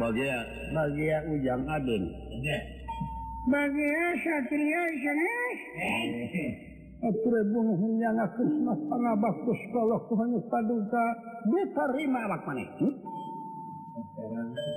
bagia 0.00 0.38
bagia 0.72 1.18
ujang 1.28 1.62
Adun. 1.68 2.04
Bagia 3.52 4.04
Satria 4.24 4.82
sanes 4.96 5.60
eh. 5.76 6.52
Atribun 7.00 7.80
hunyana 7.80 8.28
kusmas 8.36 8.80
pangabak 8.88 9.36
kalau 9.72 10.04
kuhani 10.04 10.36
paduka 10.52 11.04
Diterima 11.48 12.28
awak 12.28 12.44
manis 12.44 12.68
hmm? 12.76 12.92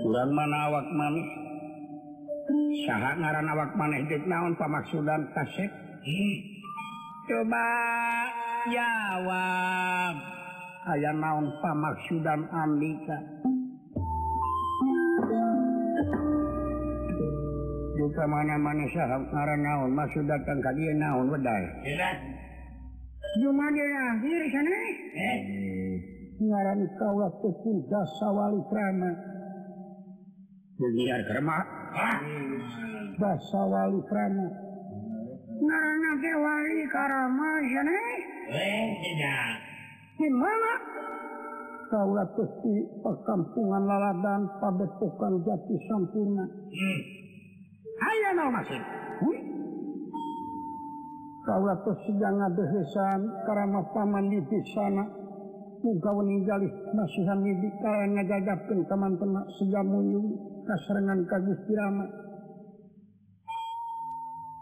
Kurang 0.03 0.31
mana 0.31 0.71
awak 0.71 0.88
mana? 0.95 1.23
Saha 2.88 3.12
ngaran 3.19 3.51
awak 3.51 3.71
maneh 3.75 4.07
deuk 4.07 4.23
naon 4.27 4.55
pamaksudan 4.55 5.31
kasep? 5.36 5.71
Hmm. 6.03 6.36
Coba 7.27 7.67
jawab. 8.71 10.15
Aya 10.95 11.12
naon 11.15 11.51
pamaksudan 11.59 12.47
Andika? 12.51 13.42
kemana-mana 18.13 18.86
sahab 18.93 19.21
ngaran 19.34 19.62
naon 19.62 19.91
maksud 19.97 20.26
datang 20.30 20.62
ka 20.62 20.71
dieu 20.78 20.93
naon 20.93 21.30
wedai. 21.34 21.63
Cuma 23.34 23.65
dia 23.73 23.86
lahir 23.89 24.41
sana? 24.54 24.69
Eh? 24.69 24.93
eh 25.17 25.39
ngaran 26.38 26.86
kaulah 27.02 27.34
teh 27.41 27.78
dasa 27.89 28.28
wali 28.30 28.62
prama 28.69 29.10
Mengiar 30.78 31.21
kerma 31.26 31.58
ah. 31.97 32.19
Dasa 33.17 33.62
wali 33.65 33.99
prama 34.06 34.47
Ngaran 35.65 36.04
ke 36.21 36.34
wali 36.38 36.80
karama 36.93 37.52
sana? 37.65 37.97
Eh 38.54 38.86
mana? 40.21 40.73
Gimana 41.89 42.23
teh 42.38 42.49
di 42.62 42.73
perkampungan 43.02 43.84
laladan 43.86 44.41
pabetukan 44.62 45.34
jati 45.41 45.76
sampurna. 45.89 46.45
Hmm. 46.45 47.22
kauan 51.43 51.77
karama 53.45 53.82
paman 53.91 54.32
di 54.32 54.60
sana. 54.73 55.06
Muka 55.84 56.15
meninggal 56.15 56.63
masihan 56.95 57.43
di 57.43 57.69
karena 57.84 58.08
ngagagapkan 58.15 58.88
teman-teman 58.88 59.43
sejamunyu 59.60 60.15
muyung 60.15 60.27
kaserengan 60.63 61.27
kagus 61.27 61.60
pirama 61.67 62.08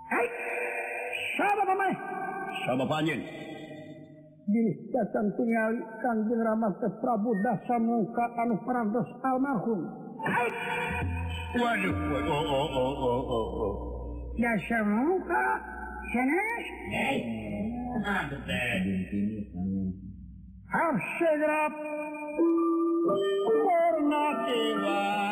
Hai. 0.10 0.28
Sahabat 1.38 1.66
pamai! 1.70 1.94
sahabat 2.66 2.88
panjen 2.90 3.22
Bilih 4.50 4.76
datang 4.90 5.30
tinggal 5.38 5.72
kanjeng 6.02 6.42
ramah 6.42 6.74
Prabu 6.76 7.32
dasa 7.40 7.78
muka 7.78 8.26
anu 8.42 8.58
perantos 8.66 9.08
almarhum. 9.24 9.80
Hai. 10.26 10.50
Wonderful. 11.56 12.16
Oh, 12.16 12.32
oh, 12.32 12.48
oh, 12.48 12.70
oh, 12.74 12.96
oh, 13.04 13.28
oh. 13.30 13.62
oh. 13.62 14.34
Ya 14.38 14.52
shamuka? 14.70 15.44
Shanash? 16.14 16.70
Hey, 16.92 17.18
not 18.04 18.32
bad. 18.48 18.86
Have 20.72 21.00
shut 21.20 21.44
up. 21.50 21.74
Or 23.04 24.02
not 24.02 24.50
even. 24.50 25.31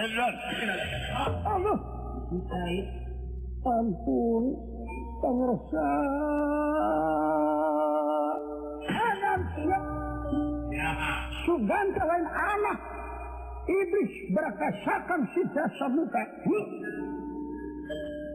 Hezron. 0.00 0.34
Allah. 1.44 1.78
Ampun. 3.60 4.44
Pangersa. 5.20 5.86
Anak 8.88 9.40
siap. 9.52 9.84
Sugan 11.44 11.86
kalian 11.92 12.24
anak. 12.24 12.78
Iblis 13.68 14.12
berkasakan 14.32 15.20
si 15.36 15.44
jasa 15.52 15.86
muka. 15.92 16.24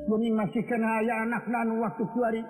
Bumi 0.06 0.30
masih 0.38 0.62
kena 0.69 1.01
ayah 1.01 1.25
anak 1.25 1.49
nan 1.49 1.82
waktu 1.82 2.06
kuari. 2.13 2.45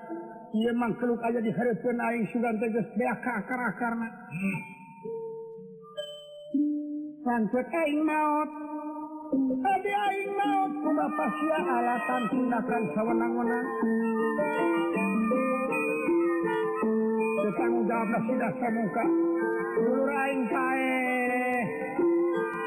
Ia 0.56 0.72
mangkeluk 0.76 1.24
aja 1.24 1.40
diharapkan 1.40 2.00
aing 2.00 2.28
sugan 2.36 2.60
tegas 2.60 2.88
beaka 3.00 3.32
akar-akarna. 3.44 4.08
Hmm. 4.12 4.60
Sangkut 7.24 7.68
aing 7.72 8.04
maut. 8.04 8.75
pasya 11.16 11.58
alatan 11.64 12.24
tindakan 12.32 12.84
sewenang-wenang 12.96 13.68
Tetanggung 17.44 17.86
jawab 17.88 18.22
sudah 18.26 18.52
semuka 18.58 19.06
Dulur 19.76 20.12
aing 20.12 20.44
pae 20.48 21.00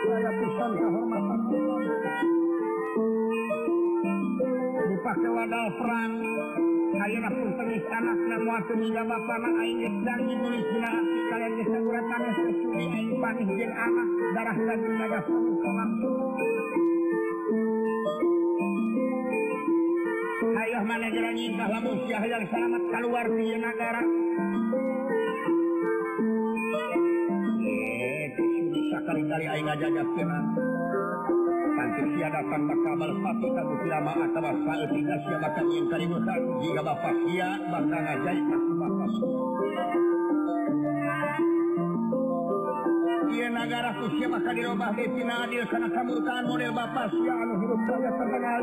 Ada 0.08 0.30
pisan 0.32 0.70
kehormatan 0.76 1.40
Dipakai 4.88 5.30
wadah 5.32 5.68
perang 5.76 6.12
Ayeuna 6.98 7.30
pun 7.30 7.50
tengis 7.54 7.84
tanah 7.86 8.16
namuatun 8.16 8.80
hingga 8.80 9.02
bapana 9.06 9.48
aing 9.62 10.02
dan 10.02 10.18
ditulis 10.24 10.66
dina 10.66 10.88
hati 10.90 11.20
kalian 11.30 11.52
geus 11.62 11.84
uratan 11.84 12.22
geus 12.34 12.58
aing 12.74 13.10
panih 13.22 13.46
jeung 13.54 13.74
anak 13.76 14.08
darah 14.34 14.56
daging 14.56 14.94
naga 14.98 15.20
semuka 15.22 15.70
langsung 15.78 16.57
negara 20.98 21.30
nyikah 21.30 21.68
lamun 21.70 21.98
yang 22.10 22.44
selamat 22.50 22.82
keluar 22.90 23.26
di 23.30 23.46
negara. 23.54 24.02
Sekali-kali 28.88 29.44
aing 29.48 29.64
ngajajakkeun 29.64 30.30
Pantik 31.78 32.06
siada 32.18 32.40
tanpa 32.50 32.74
kabel 32.82 33.10
pati 33.22 33.48
kagu 33.54 33.74
silama 33.86 34.12
atawa 34.18 34.50
saeutik 34.66 35.06
asia 35.06 35.36
bakal 35.38 35.66
yang 35.70 35.86
kali 35.86 36.06
musak 36.10 36.38
jika 36.58 36.82
bapak 36.82 37.14
sia 37.22 37.48
bakal 37.70 38.00
ngajai 38.02 38.40
pasti 38.42 38.72
bapak 38.74 39.10
Ia 43.28 43.48
negara 43.54 43.90
kusia 44.02 44.26
maka 44.26 44.50
dirobah 44.50 44.90
di 44.98 45.06
Cina 45.14 45.34
adil 45.46 45.62
karena 45.70 45.88
kamurkaan 45.94 46.44
model 46.50 46.72
bapak 46.74 47.06
sia 47.14 47.34
anu 47.38 47.54
hidup 47.62 47.80
saya 47.86 48.10
terkenal. 48.10 48.62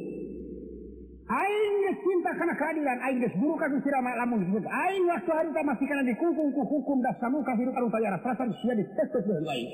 Aing 1.31 1.75
geus 1.87 1.97
cinta 2.03 2.35
kana 2.35 2.51
keadilan, 2.59 2.99
aing 3.07 3.23
geus 3.23 3.31
buru 3.39 3.55
ka 3.55 3.71
Gusti 3.71 3.87
Rama 3.87 4.11
lamun 4.19 4.43
disebut. 4.43 4.67
Aing 4.67 5.07
waktu 5.07 5.31
hari 5.31 5.49
teh 5.55 5.63
masih 5.63 5.87
kana 5.87 6.03
dikungkung 6.03 6.51
ku 6.51 6.61
hukum 6.67 6.99
das 6.99 7.15
samuka 7.23 7.55
hirup 7.55 7.71
anu 7.71 7.87
tayara 7.87 8.19
perasaan 8.19 8.51
sia 8.59 8.75
di 8.75 8.83
tes 8.83 9.07
tes 9.15 9.23
deui 9.23 9.39
aing. 9.47 9.67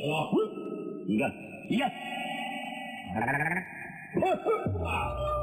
Iya. 1.10 1.28
Iya. 1.74 1.88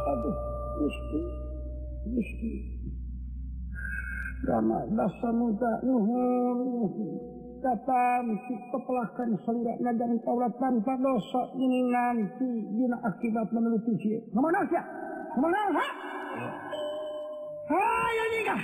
Aduh, 0.06 0.34
Gusti. 0.78 1.20
Gusti. 2.06 2.52
Rama 4.46 4.78
das 4.94 5.12
samuka 5.18 5.72
nuhun. 5.82 6.58
Kapan 7.64 8.28
si 8.44 8.54
kepelakan 8.70 9.40
selirak 9.48 9.80
nagan 9.80 10.20
Taurat 10.20 10.52
tanpa 10.60 11.00
dosa 11.00 11.48
ini 11.56 11.80
nanti 11.88 12.44
dina 12.76 13.00
akibat 13.02 13.48
menuruti 13.50 13.98
sih. 14.04 14.20
Ke 14.20 14.36
mana 14.36 14.62
sih? 14.68 14.76
menang 15.34 15.70
ha 15.74 15.88
ayo 17.74 18.24
nikah 18.30 18.58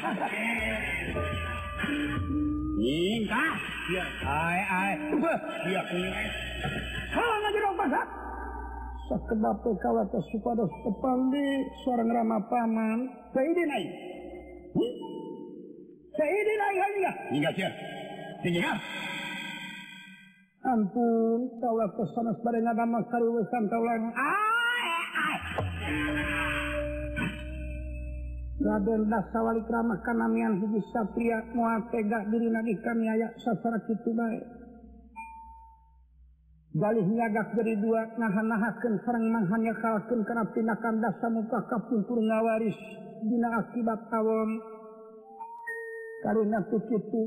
nikah 2.79 3.55
ya 3.91 4.05
ai 4.23 4.61
ai 4.63 4.93
ya 5.75 5.83
kalau 7.11 7.37
Pak. 7.43 7.51
jerok 7.51 7.75
pasak 7.75 8.07
sekedap 9.11 9.59
kawa 9.83 10.03
ke 10.07 10.21
supaya 10.31 10.65
tepandi 10.87 11.47
suara 11.83 12.03
ngerama 12.07 12.39
paman 12.47 12.99
seidi 13.35 13.63
naik 13.67 13.91
seidi 16.15 16.53
naik 16.55 16.77
kan 16.79 16.91
enggak 16.95 17.17
enggak 17.35 17.53
sih 17.59 17.71
enggak 18.47 18.79
ampun 20.63 21.41
kawa 21.59 21.87
ke 21.99 22.05
sana 22.15 22.31
sebarang 22.39 22.71
agama 22.71 23.03
kau 23.11 23.43
kaulang 23.51 24.15
ai 24.15 24.91
ai 25.19 26.60
Raden 28.61 29.09
dasawali 29.09 29.65
walikra 29.65 30.05
kanamian 30.05 30.61
hiji 30.61 30.85
satria 30.93 31.41
moal 31.57 31.81
tegak 31.89 32.29
diri 32.29 32.53
nadi 32.53 32.77
kami 32.85 33.09
ayak 33.09 33.33
sasara 33.41 33.81
kitu 33.89 34.13
bae. 34.13 34.37
Galih 36.77 37.09
nyagak 37.09 37.57
dari 37.57 37.81
dua 37.81 38.05
nahan-nahakeun 38.21 39.01
sareng 39.03 39.33
manghanyakalkeun 39.33 40.29
kana 40.29 40.45
tindakan 40.53 41.01
dasa 41.01 41.27
muka 41.33 41.67
kapungkur 41.73 42.21
ngawaris 42.21 42.77
dina 43.25 43.65
akibat 43.65 44.01
awon. 44.13 44.51
Karena 46.21 46.61
kitu 46.69 47.25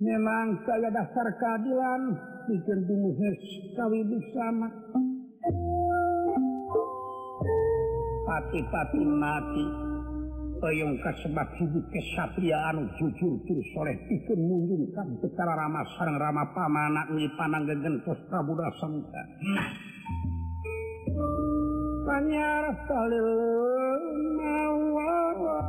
memang 0.00 0.64
saya 0.64 0.88
dasar 0.88 1.36
keadilan 1.36 2.16
bikin 2.48 2.80
dumuhes 2.88 3.40
kawin 3.76 4.08
bersama. 4.08 4.72
pati-pati 8.30 9.02
mati 9.02 9.66
peyong 10.62 10.94
kasebat 11.02 11.50
hidup 11.58 11.82
kesatriaan 11.90 12.86
jujur 12.94 13.42
terus 13.42 13.66
soleh 13.74 13.98
itu 14.06 14.38
menunjukkan 14.38 15.18
secara 15.18 15.58
ramah 15.58 15.82
sarang 15.98 16.14
ramah 16.14 16.46
pamanak 16.54 17.10
ni 17.10 17.26
panang 17.34 17.66
gegentos 17.66 18.22
Prabu 18.30 18.54
Dasangka. 18.54 19.22
Panyar 22.06 22.70
salil 22.86 23.30
mawawah 24.38 25.66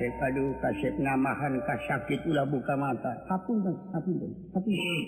kasep 0.00 0.16
aduh 0.16 0.56
kasep 0.64 0.94
ngamahan 0.96 1.60
kas 1.68 1.80
sakit 1.84 2.24
ulah 2.24 2.48
buka 2.48 2.72
mata. 2.80 3.12
Hapun 3.28 3.60
dong 3.60 3.76
hapun 3.92 4.16
dong 4.16 4.32
hapun 4.56 4.72
hmm. 4.72 5.04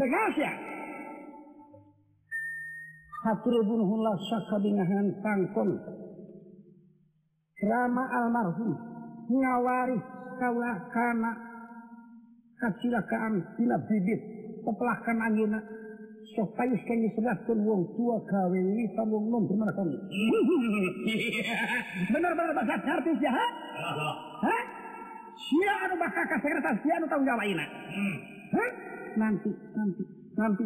begas 0.00 0.34
ya 0.40 0.52
haturubun 3.28 3.84
hula 3.84 4.12
sakabingahan 4.24 5.06
kangkon 5.20 5.70
Rama 7.60 8.04
almarhum 8.08 8.72
ngawaris 9.28 10.00
kawakana 10.40 11.32
kacilakaan 12.56 13.44
tina 13.60 13.76
bibit 13.84 14.20
peplakan 14.64 15.20
angina. 15.20 15.60
supayaskan 16.40 17.04
diserahkan 17.04 17.58
wong 17.68 17.84
tua 17.92 18.16
kawewi 18.24 18.88
pamung 18.96 19.28
nom 19.28 19.44
gimana 19.44 19.68
kamu? 19.76 19.92
Benar-benar 22.08 22.56
bahasa 22.56 22.80
artis 22.80 23.18
ya? 23.20 23.28
Mm. 23.28 23.36
ha? 23.36 23.46
Hah? 24.48 24.62
Sia 25.36 25.72
anu 25.84 25.94
bakal 26.00 26.24
ka 26.24 26.36
sekretaris 26.40 26.80
sia 26.80 26.96
anu 26.96 27.06
tanggung 27.12 27.28
jawab 27.28 27.44
ayeuna. 27.44 27.66
Hah? 28.56 28.70
Nanti, 29.20 29.50
nanti, 29.76 30.02
nanti. 30.40 30.64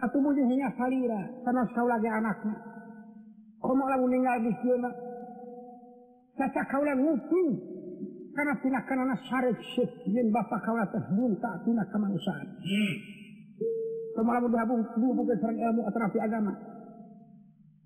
Atuh 0.00 0.20
mungkin 0.24 0.48
hanya 0.48 0.72
salira 0.72 1.20
karena 1.44 1.62
saula 1.76 2.00
ge 2.00 2.08
anakna. 2.08 2.54
Komo 3.60 3.84
lamun 3.92 4.08
ninggal 4.08 4.40
di 4.40 4.52
sieuna. 4.64 4.90
Caca 6.40 6.62
kaula 6.72 6.96
ngutung 6.96 7.48
karena 8.32 8.56
tindak 8.64 8.88
karena 8.88 9.16
syarat 9.28 9.60
syekh 9.76 9.92
yang 10.08 10.32
bapak 10.32 10.64
kaula 10.64 10.88
teh 10.88 11.04
minta 11.12 11.60
tina 11.68 11.84
kemanusiaan. 11.92 12.48
Hmm. 12.56 12.94
Semua 14.12 14.36
bergabung 14.44 14.80
bukan 14.92 15.36
serang 15.40 15.56
ilmu 15.56 15.82
atrafi 15.88 16.18
agama. 16.20 16.52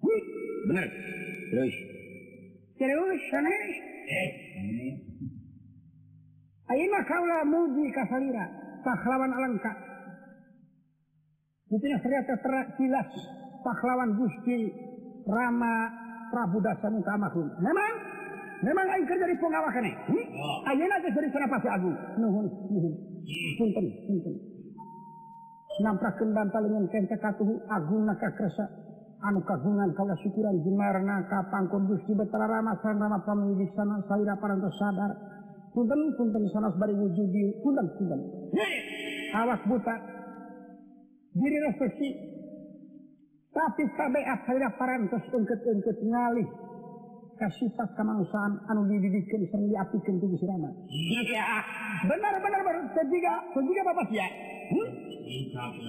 Hih, 0.03 0.23
benar. 0.67 0.89
Terus. 1.55 1.75
Terus, 2.77 3.21
sanes. 3.31 3.75
Eh. 4.07 4.31
Ayeuna 6.67 7.01
kaulah 7.07 7.47
muji 7.47 7.95
ka 7.95 8.03
salira, 8.11 8.47
pahlawan 8.83 9.31
alangka. 9.31 9.73
Mungkin 11.71 11.99
ternyata 12.03 12.35
terkilas 12.43 13.11
pahlawan 13.63 14.19
Gusti 14.19 14.71
Rama 15.27 15.91
Prabu 16.35 16.59
Dasamuka 16.59 17.15
Maklum. 17.15 17.51
Memang, 17.63 17.93
memang 18.67 18.87
aing 18.99 19.07
kerja 19.07 19.31
di 19.31 19.39
pengawakannya. 19.39 19.95
Hmm? 20.11 20.27
Oh. 20.35 20.71
Ayeuna 20.75 20.99
geus 21.07 21.15
jadi 21.15 21.29
sanapati 21.31 21.69
agung. 21.71 21.95
Nuhun, 22.19 22.47
nuhun. 22.71 22.95
Hmm. 22.99 23.53
Punten, 23.59 23.87
punten. 24.11 24.56
napraken 25.81 26.33
bantalingan 26.33 26.89
kente 26.89 27.17
katuhu 27.21 27.61
agung 27.69 28.09
naka 28.09 28.33
kresa 28.33 28.65
anu 29.25 29.41
kagungan 29.45 29.91
kala 29.97 30.15
syukuran 30.21 30.61
jimarna 30.61 31.25
ka 31.27 31.49
pangkon 31.49 31.89
Gusti 31.89 32.13
Betara 32.13 32.47
Rama 32.47 32.77
Sangrama 32.85 33.21
pamuji 33.25 33.67
sana 33.75 34.01
salira 34.09 34.37
parantos 34.37 34.77
sadar. 34.77 35.13
Punten 35.73 36.17
punten 36.17 36.45
sanas 36.53 36.73
bari 36.81 36.97
wujudi 36.97 37.61
punten 37.61 37.87
punten. 37.97 38.21
Awas 39.37 39.61
buta. 39.69 39.97
Diri 41.37 41.59
refleksi. 41.69 42.09
Tapi 43.53 43.83
tabiat 43.97 44.41
salira 44.45 44.71
parantos 44.77 45.25
engket-engket 45.33 45.99
ngalih 46.01 46.49
ka 47.37 47.49
sifat 47.53 47.93
kemanusiaan 47.93 48.65
anu 48.73 48.89
dididikeun 48.89 49.45
sareng 49.53 49.69
diapikeun 49.69 50.17
ku 50.21 50.27
Gusti 50.33 50.49
Rama. 50.49 50.71
Benar 52.09 52.35
benar 52.41 52.61
benar. 52.65 52.85
Ketiga 52.97 53.33
sejiga 53.53 53.83
bapak 53.85 54.09
ya 54.09 54.29
hmm? 54.73 54.89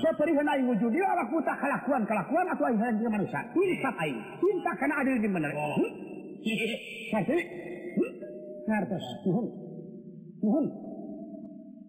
Seperihan 0.02 0.50
aing 0.50 0.66
wujud 0.66 0.90
dia 0.90 1.06
awak 1.14 1.30
buta 1.30 1.54
kelakuan 1.62 2.02
kelakuan 2.10 2.46
atau 2.50 2.66
aing 2.66 2.82
hayang 2.82 3.06
manusia. 3.06 3.42
Insaf 3.54 3.96
aing. 4.02 4.18
Cinta 4.42 4.72
kana 4.82 4.94
adil 5.06 5.22
jeung 5.22 5.34
bener. 5.38 5.54
Oh. 5.54 5.78
Satu. 7.14 7.38
Hartos. 8.68 9.06
Hmm? 9.06 9.24
Nuhun. 9.30 9.46
Nuhun. 10.44 10.66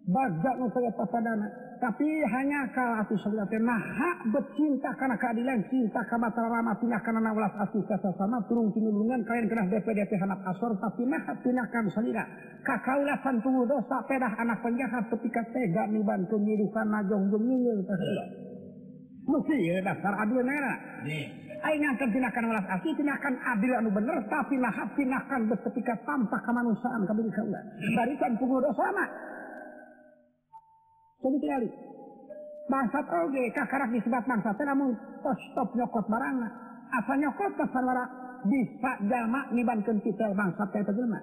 Bagdak 0.09 0.55
nu 0.61 0.67
saya 0.71 0.89
hmm? 0.89 0.97
pasadana. 0.97 1.47
Tapi 1.79 2.07
hanya 2.27 2.67
kalau 2.75 2.91
aku 2.99 3.15
sebelah 3.23 3.47
nah 3.63 3.79
hak 3.79 4.35
bercinta 4.35 4.91
karena 4.99 5.15
keadilan 5.15 5.63
cinta 5.71 6.03
karena 6.11 6.27
rama 6.27 6.75
pindah 6.75 6.99
karena 6.99 7.23
nawalas 7.23 7.55
asih 7.55 7.79
kasa 7.87 8.11
sama 8.19 8.43
turun 8.51 8.67
tinulungan 8.75 9.23
kalian 9.23 9.47
kena 9.47 9.63
DP-DP 9.71 10.11
anak 10.19 10.43
asor 10.43 10.75
tapi 10.75 11.07
nah 11.07 11.23
pindahkan 11.39 11.87
salira 11.95 12.27
kakaulah 12.67 13.15
santungu 13.23 13.63
dosa 13.63 14.03
pedah 14.11 14.33
anak 14.43 14.59
penjahat 14.59 15.07
ketika 15.07 15.39
tega 15.55 15.87
niban 15.87 16.27
kenyirikan 16.27 16.91
najong 16.91 17.31
jeng 17.31 17.47
ningil 17.47 17.79
Mesti 19.29 19.57
ya 19.61 19.79
dasar 19.85 20.13
adil. 20.25 20.41
Aing 21.59 21.83
ngangkat 21.83 22.09
tindakan 22.15 22.49
walas 22.49 22.65
asih, 22.71 22.97
tindakan 22.97 23.35
adil 23.45 23.71
anu 23.77 23.93
bener, 23.93 24.25
tapi 24.25 24.57
nah 24.57 24.73
tindakan 24.97 25.53
ketika 25.53 25.93
tampak 26.01 26.41
kemanusiaan 26.47 27.03
kabeh 27.05 27.29
kaulah. 27.29 27.63
Barikan 27.93 28.31
pungu 28.41 28.57
dosa 28.57 28.89
mah. 28.89 29.09
bangsat 32.69 33.05
oge 33.09 33.49
disebut 33.51 33.89
disebab 33.91 34.23
bangsa 34.23 34.51
namun 34.63 34.95
tos 35.19 35.39
stop 35.51 35.69
nyokot 35.75 36.05
barang. 36.07 36.37
Asa 36.89 37.13
nyokot 37.17 37.51
tos 37.59 37.69
saudara 37.73 38.05
bisa 38.45 38.91
jalma 39.09 39.43
nibankeun 39.51 39.99
titel 39.99 40.31
bangsa 40.31 40.63
teh 40.71 40.83
tegelna 40.85 41.19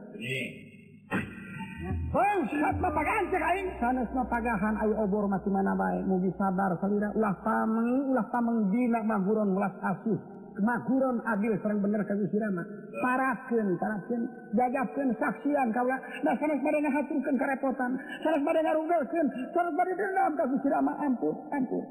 Oh, 2.16 2.38
mah 2.56 2.72
mapagaan 2.80 3.28
cek 3.28 3.44
aing. 3.52 3.68
Sanes 3.76 4.08
mapagahan 4.16 4.80
ayo 4.80 4.96
obor 5.04 5.28
mati 5.28 5.52
mana 5.52 5.76
bae. 5.76 6.00
Mugi 6.08 6.32
sabar 6.40 6.72
salira. 6.80 7.12
Ulah 7.12 7.36
pameng 7.44 8.10
ulah 8.10 8.26
pameng 8.32 8.72
dina 8.72 9.04
maguron 9.04 9.52
ulas 9.52 9.76
asuh. 9.84 10.35
makuron 10.60 11.20
adil 11.28 11.54
serang 11.60 11.80
bener 11.84 12.02
kamu 12.08 12.26
sirama 12.32 12.62
parakeun 13.04 13.76
tarakeun 13.76 14.22
jagakeun 14.56 15.08
saksian 15.20 15.68
kaula 15.72 15.96
da 16.24 16.32
sanes 16.40 16.60
bade 16.64 16.78
ngahaturkeun 16.80 17.36
karepotan 17.36 17.92
sanes 18.24 18.42
bade 18.44 18.60
ngarugelkeun 18.64 19.26
sanes 19.52 19.74
bade 19.76 19.92
dendam 19.96 20.32
ka 20.36 20.44
sirama 20.62 20.92
ampun 21.04 21.36
ampun. 21.52 21.84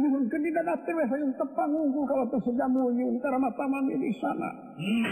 Nyuhun 0.00 0.24
keun 0.32 0.40
di 0.40 0.50
dadap 0.56 0.80
teh 0.88 0.96
tepang 1.36 1.70
unggul 1.76 2.08
kalau 2.08 2.24
teu 2.32 2.40
sejamu 2.48 2.88
nyuhun 2.96 3.20
karama 3.20 3.52
paman 3.52 3.92
di 3.92 4.12
sana. 4.16 4.50
Hmm. 4.80 5.04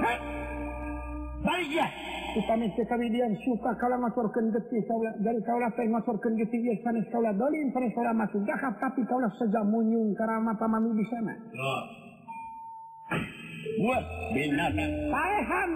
Ah, 0.00 0.43
kejadian 3.14 3.38
suka 3.46 3.70
kalau 3.78 4.02
ngaturkan 4.02 4.50
getih 4.50 4.82
dari 5.22 5.38
kaulah 5.46 5.70
teh 5.78 5.86
ngaturkan 5.86 6.34
getih 6.34 6.60
ya 6.66 6.74
sanes 6.82 7.06
kaulah 7.14 7.30
dolim 7.30 7.70
sanes 7.70 7.94
kaulah 7.94 8.10
masuk 8.10 8.42
gahap 8.42 8.74
tapi 8.82 9.06
kaula 9.06 9.30
sega 9.38 9.62
munyung 9.62 10.10
karama 10.18 10.50
pamami 10.58 10.90
di 10.98 11.04
sana. 11.06 11.34
Oh. 11.54 11.82
Wah 13.86 14.02
binatang. 14.34 14.92
Paehan 15.14 15.70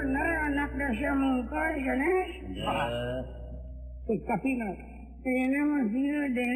bener 0.06 0.30
anak 0.54 0.70
dasar 0.78 1.14
mungkar 1.18 1.74
sana. 1.82 2.14
Tapi 4.06 4.50
nak, 4.54 4.78
ini 5.26 5.60
masih 5.66 6.06
ada 6.30 6.50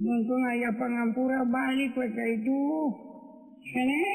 Mungkin 0.00 0.40
ayah 0.50 0.74
pengampura 0.74 1.46
balik 1.46 1.94
baca 1.94 2.24
itu. 2.34 2.62
Sana. 3.62 4.14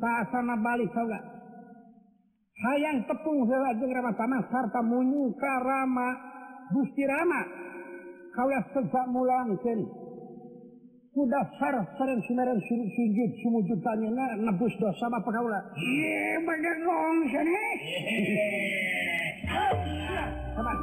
Bahasa 0.00 0.32
sama 0.32 0.56
balik 0.56 0.88
tau 0.96 1.04
gak? 1.04 1.24
Hayang 2.60 3.04
tepung 3.04 3.44
hewa 3.44 3.76
jeung 3.76 3.92
Rama 3.92 4.12
Tanah 4.16 4.40
sarta 4.48 4.80
munyu 4.80 5.36
ka 5.36 5.54
Rama 5.60 6.08
Gusti 6.72 7.04
Rama. 7.04 7.40
Kaulah 8.32 8.64
sejak 8.72 9.04
mulangkeun 9.12 9.80
udah 11.10 11.42
fair 11.58 11.74
sering 11.98 12.22
sinaren 12.22 12.54
sujud 12.70 12.86
sujud 12.94 13.30
sumujud 13.42 13.78
tanya 13.82 14.14
na 14.14 14.26
nebus 14.46 14.70
dosa 14.78 15.10
apa 15.10 15.18
kau 15.26 15.34
kaula 15.34 15.58
iya 15.74 16.38
pada 16.46 16.72
gong 16.86 17.18
sana 17.34 17.62
teman 20.54 20.76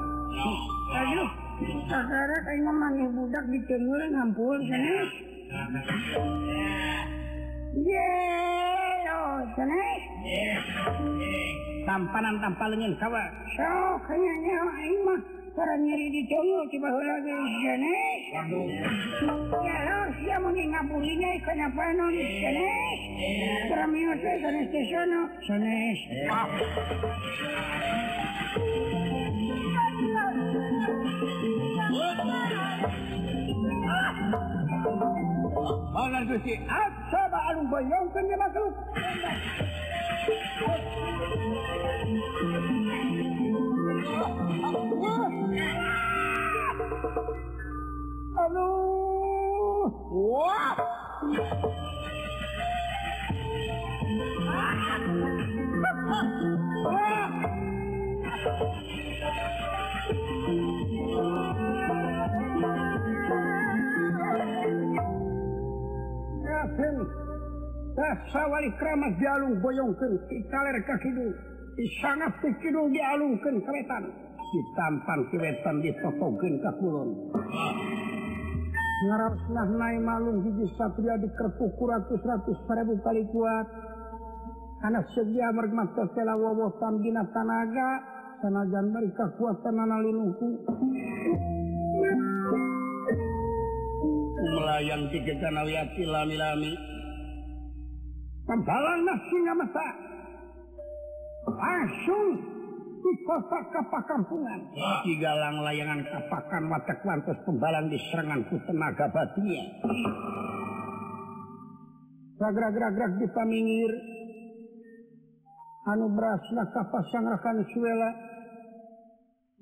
aduh 0.99 1.29
sekarang 1.63 2.41
kayak 2.43 2.73
manggil 2.75 3.07
budak 3.15 3.45
di 3.47 3.59
tenggul 3.71 4.01
ngampul 4.03 4.57
sana 4.67 4.95
iya 7.87 8.11
oh 9.07 9.39
sana 9.55 9.79
iya. 10.27 10.59
tampanan 11.87 12.35
tampalnya 12.43 12.87
kawa 12.99 13.23
so 13.55 13.95
kayaknya 14.03 14.59
aing 14.75 14.99
mah. 15.07 15.21
para 15.57 15.73
nyeri 15.73 16.13
dicoyo 16.13 16.69
coba 16.69 16.89
orang 16.93 17.25
geus 17.25 17.53
jenis 17.65 18.29
nyaros 19.57 20.13
ya 20.21 20.37
mun 20.37 20.53
ngapurinya 20.53 21.33
kenapa 21.41 21.97
non 21.97 22.13
jenis 22.13 22.99
pramio 23.65 24.13
teh 24.21 24.37
geus 24.37 24.69
teh 24.69 24.85
sono 24.85 25.21
jenis 25.41 25.99
Maulan 35.97 36.29
Gusti, 36.29 36.53
apa 36.69 37.21
ba'al 37.33 37.57
bayong 37.73 38.07
kanya 38.13 38.37
makhluk? 38.37 38.73
Alô? 48.35 48.87
Tässä 67.95 68.45
oli 68.45 68.71
kramat 68.71 69.19
vielä 69.19 69.45
on 69.45 69.61
pojonkin. 69.61 70.43
Täällä 70.49 70.79
käsikin. 70.79 71.56
sangat 72.01 72.33
kecil 72.41 72.89
dialungkan 72.89 73.61
keretan 73.61 74.03
ditampan 74.49 75.19
kewetan 75.29 75.75
ditotogen 75.83 76.53
ke 76.63 76.71
kulon. 76.81 77.09
Ngarap 78.97 79.35
nah 79.53 79.67
naik 79.69 80.01
malung 80.01 80.41
hiji 80.41 80.65
satria 80.73 81.21
dikerpuk 81.21 81.77
ratus 81.77 82.21
ratus 82.25 82.57
seribu 82.65 82.97
kali 83.05 83.23
kuat. 83.29 83.67
Anak 84.85 85.05
sedia 85.13 85.53
mergmat 85.53 85.93
kesela 85.93 86.37
wawotan 86.37 87.01
dina 87.01 87.25
tanaga 87.33 88.01
sanajan 88.41 88.93
bari 88.93 89.09
kekuatan 89.13 89.73
anak 89.73 89.99
linuku 90.05 90.49
melayan 94.57 95.01
tiga 95.09 95.33
kanal 95.41 95.67
lami-lami. 95.67 96.73
Kampalan 98.47 98.99
nafsunya 99.03 99.53
masak. 99.57 100.06
langsung 101.55 102.57
Kapakampungan 103.47 104.73
digalang 105.07 105.63
layangan 105.63 106.03
kapakan 106.11 106.63
watak 106.67 106.99
lantas 107.07 107.37
pembalan 107.47 107.87
di 107.87 107.99
seranganku 108.11 108.59
tenaga 108.67 109.07
batia. 109.07 109.63
Gerak-gerak-gerak 112.37 113.11
di 113.17 113.27
pamingir. 113.31 113.91
Anu 115.87 116.11
berasna 116.11 116.67
kapasang 116.75 117.25
rakan 117.31 117.63
suela. 117.71 118.11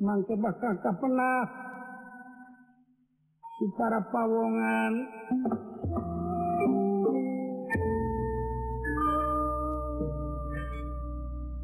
Mangke 0.01 0.35
bakal 0.41 0.73
kapenak 0.81 1.49
Di 3.55 3.67
para 3.77 4.01
pawongan. 4.09 4.93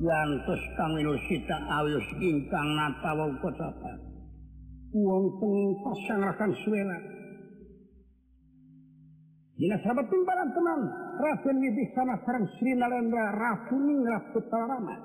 lantas 0.02 0.62
kangita 0.74 1.58
alus 1.78 2.08
ingkang 2.18 2.70
natawa 2.74 3.30
kota 3.38 3.70
uang 4.97 5.26
pasang 5.86 6.22
rakan 6.26 6.52
suela 6.66 6.97
Dina 9.62 9.78
sahabat 9.86 10.10
timbalan 10.10 10.49
teman 10.58 10.82
Raden 11.22 11.62
Widhi 11.62 11.86
sana 11.93 12.18
sarang 12.26 12.49
Sri 12.58 12.74
Nalendra 12.74 13.30
Ratu 13.30 13.78
Ningrat 13.78 14.34
Kutarama 14.34 14.95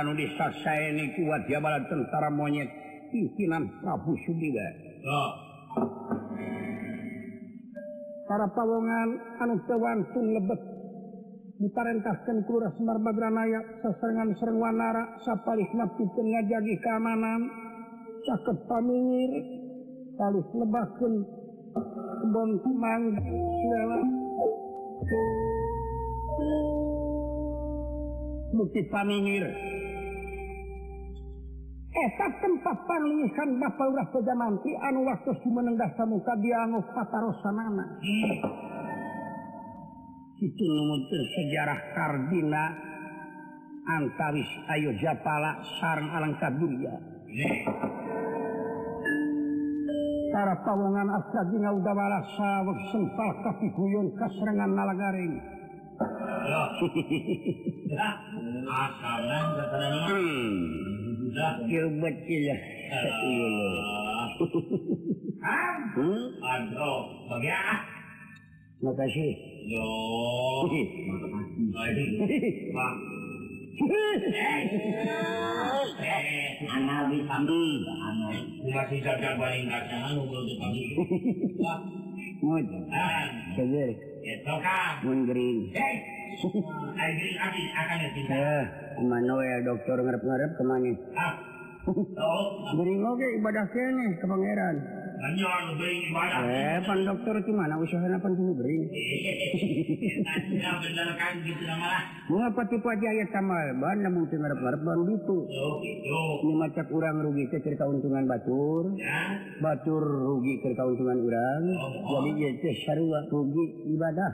Anu 0.00 0.16
disasai 0.16 0.96
ini 0.96 1.12
kuat 1.12 1.44
jabalan 1.44 1.84
tentara 1.92 2.32
monyet 2.32 2.72
Pimpinan 3.12 3.68
Prabu 3.84 4.16
Sudiga 4.24 4.64
oh. 5.04 5.30
Para 8.32 8.48
pawongan 8.48 9.08
anu 9.44 9.60
tewantun 9.68 10.26
lebet 10.32 10.77
diparentahkan 11.58 12.46
Kelurahan 12.46 12.82
Marbagranayak 12.86 13.82
sereng 13.82 14.62
wanara 14.62 15.18
sapalih 15.26 15.66
nafsu 15.74 16.06
ngajagi 16.06 16.74
keamanan 16.78 17.50
caket 18.22 18.58
pamingir 18.70 19.32
kalih 20.14 20.46
lebahkeun 20.54 21.14
kebon 21.74 22.50
mangga 22.78 23.22
Bukti 28.48 28.80
pamingir 28.90 29.44
Eta 31.98 32.26
tempat 32.38 32.86
parlisan 32.86 33.58
Bapak 33.58 33.86
Urah 33.90 34.08
Pejamanti 34.14 34.70
anu 34.86 35.02
waktu 35.02 35.34
menendah 35.50 35.90
samuka 35.98 36.30
diangu 36.38 36.78
patarosanana. 36.94 37.98
Hmm. 37.98 38.67
itu 40.38 40.64
nuntun 40.70 41.22
sejarah 41.34 41.80
kardina 41.98 42.64
antawis 43.90 44.50
ayo 44.70 44.94
japala 45.02 45.58
sarang 45.82 46.08
alangkah 46.14 46.52
dunia. 46.54 46.94
Para 50.28 50.54
pawongan 50.62 51.08
asdina 51.10 51.74
udahwala 51.74 52.20
sawek 52.36 52.78
sempal 52.94 53.30
kaki 53.42 53.68
guyon 53.74 54.14
kaserangan 54.14 54.70
nala 54.76 54.94
garing 54.94 55.34
Aduh, 65.38 66.22
aduh, 66.38 67.02
bagaimana? 67.30 67.97
Makasih. 68.78 69.32
Yo. 69.66 69.90
Makasih. 71.74 72.08
Pak. 72.70 72.94
Anak 76.62 77.00
di 77.10 77.18
pambi, 77.26 77.62
anak. 77.82 78.34
Masih 78.70 78.98
jaga 79.02 79.34
baling 79.34 79.66
kaca, 79.66 80.14
lu 80.14 80.30
kalau 80.30 80.46
di 80.46 80.54
pambi. 80.62 80.82
Pak. 81.58 81.78
Mod. 82.38 82.66
Seger. 83.58 83.90
Etoka. 84.22 85.02
Mun 85.02 85.26
gering. 85.26 85.58
Hei. 85.74 85.96
Ai 86.94 87.10
gering 87.18 87.38
api 87.42 87.62
akan 87.74 87.98
cinta. 88.14 88.30
Ya, 88.30 88.58
ke 88.94 89.02
mana 89.02 89.34
ya 89.42 89.56
dokter 89.66 89.98
ngarep-ngarep 89.98 90.50
ke 90.54 90.62
mana? 90.62 90.92
Ah. 91.18 91.34
Oh. 92.14 92.46
Gering 92.78 93.02
oke 93.02 93.26
ibadah 93.42 93.66
kene 93.74 94.06
ke 94.22 94.26
pangeran. 94.28 94.76
Eh, 96.46 96.78
pan 96.86 96.98
dokter 97.02 97.34
mana 97.50 97.74
usahanya 97.82 98.22
pan 98.22 98.38
dulu 98.38 98.54
beri. 98.62 98.78
Mengapa 102.30 102.62
tipu 102.70 102.86
aja 102.86 103.06
ayat 103.10 103.28
sama 103.34 103.58
ban 103.82 103.98
namun 103.98 104.30
sing 104.30 104.38
ngarep 104.38 104.62
ban 104.62 104.98
gitu. 105.10 105.38
Ini 106.46 106.54
macam 106.54 106.84
kurang 106.86 107.18
rugi 107.18 107.50
ke 107.50 107.58
cerita 107.66 107.90
untungan 107.90 108.30
batur. 108.30 108.94
Batur 109.58 110.04
rugi 110.06 110.62
cerita 110.62 110.86
untungan 110.86 111.18
urang. 111.18 111.62
Jadi 112.06 112.30
ieu 112.38 112.54
teh 112.62 112.74
sarua 112.86 113.26
rugi 113.26 113.64
ibadah. 113.90 114.32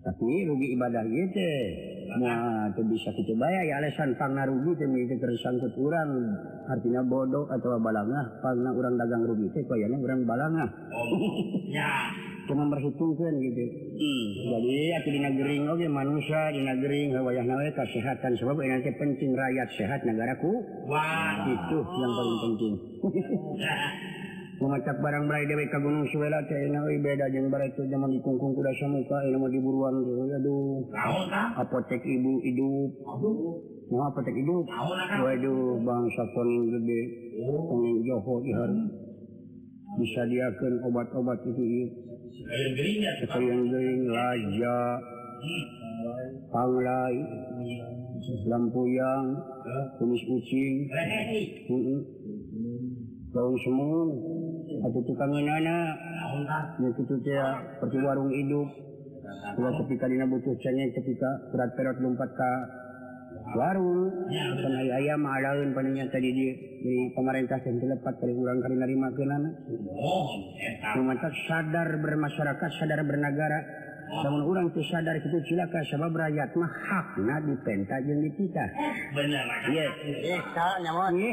Tapi 0.00 0.48
rugi 0.48 0.66
ibadah 0.80 1.04
ieu 1.04 1.28
teh 1.28 1.93
Nah 2.20 2.70
bisa 2.74 3.10
gitu 3.16 3.32
ya 3.36 3.80
alasan 3.80 4.14
pangna 4.20 4.44
rugi 4.46 4.76
demi 4.78 5.08
tersangkut 5.08 5.72
urang. 5.78 6.10
Artinya 6.64 7.04
bodoh 7.04 7.48
atau 7.52 7.76
balangah 7.80 8.40
pangna 8.40 8.70
orang 8.72 8.94
dagang 8.96 9.22
rugi 9.24 9.48
kayaknya 9.52 9.96
orang 10.00 10.22
balangah. 10.24 10.68
Ya 11.68 11.90
cuma 12.44 12.68
berhitungkan 12.68 13.32
gitu. 13.40 13.64
Hmm. 13.96 14.28
jadi 14.52 15.00
aku 15.00 15.08
di 15.16 15.20
gering 15.22 15.64
oke 15.64 15.86
manusia 15.88 16.52
di 16.52 16.60
negering 16.60 17.16
wayah 17.16 17.44
nawe 17.44 17.68
kesehatan 17.72 18.36
sebab 18.36 18.60
nanti 18.60 18.92
penting 19.00 19.32
rakyat 19.32 19.68
sehat 19.80 20.00
negaraku. 20.04 20.60
Wah. 20.84 21.48
Itu 21.48 21.78
yang 21.80 22.12
paling 22.12 22.38
penting. 22.44 22.74
Oh. 23.00 23.12
mengacap 24.60 24.96
barang 25.02 25.24
berai 25.26 25.46
dewe 25.50 25.66
ka 25.66 25.78
gunung 25.82 26.06
suwela 26.10 26.38
teh 26.46 26.70
na 26.70 26.84
euy 26.86 27.02
beda 27.02 27.26
jeung 27.34 27.50
bare 27.50 27.66
itu 27.70 27.82
zaman 27.90 28.14
dikungkung 28.14 28.54
kuda 28.54 28.72
samuka 28.78 29.18
ieu 29.26 29.38
mah 29.38 29.50
diburuan 29.50 29.94
aduh. 29.98 30.86
Naon 30.94 31.30
apotek 31.58 32.02
ibu 32.06 32.38
hidup? 32.46 32.90
Aduh. 33.02 33.58
Nah 33.90 34.10
apotek 34.14 34.34
hidup 34.34 34.64
waduh 35.22 35.78
bangsa 35.82 36.22
kuning 36.34 36.70
gede. 36.70 37.00
Kuning 37.42 37.96
joho 38.06 38.34
ihar 38.46 38.70
bisa 39.94 40.22
diakeun 40.26 40.74
obat-obat 40.86 41.38
itu 41.46 41.62
ieu 41.62 41.86
yang 43.38 43.62
gering 43.70 44.00
laja 44.10 44.76
panglai. 46.54 47.16
Lampuyang 48.48 49.36
kumis 50.00 50.22
kucing. 50.24 50.88
Daun 53.34 53.58
semua 53.66 54.06
atau 54.84 55.00
tukang 55.08 55.32
inana 55.32 55.96
seperti 57.80 57.96
warung 58.04 58.28
hidup. 58.28 58.68
Ketikadina 59.54 60.28
butuh 60.28 60.56
cengeng 60.60 60.92
ketika 60.92 61.30
berat 61.52 61.72
perot 61.76 61.96
lompat 62.00 62.30
ka 62.36 62.52
warung 63.56 64.12
ayam 64.28 65.20
ah, 65.20 65.36
malaun 65.36 65.72
pannya 65.72 66.04
tadi 66.08 66.32
di 66.32 66.46
di 66.80 66.94
pemerintah 67.16 67.60
yang 67.64 67.76
dilepat 67.80 68.14
dari 68.20 68.32
kurang 68.36 68.58
kali 68.60 68.76
dari 68.76 68.96
makanan 68.96 69.42
mantap 71.00 71.32
sadar 71.48 71.88
bermasyarakat 72.00 72.70
sadar 72.80 73.00
bernegara. 73.04 73.60
Namun 74.04 74.46
orang 74.46 74.68
itu 74.68 74.84
sadar 74.92 75.16
itu 75.16 75.28
silaka 75.48 75.80
sebab 75.88 76.12
rakyat 76.12 76.52
mah 76.54 76.70
hakna 76.70 77.40
di 77.40 77.56
penta 77.64 77.96
jeung 78.04 78.20
di 78.20 78.30
kita 78.36 78.64
iya. 79.72 79.88
Iya 80.04 80.38
nyawa 80.84 81.08
iya. 81.16 81.32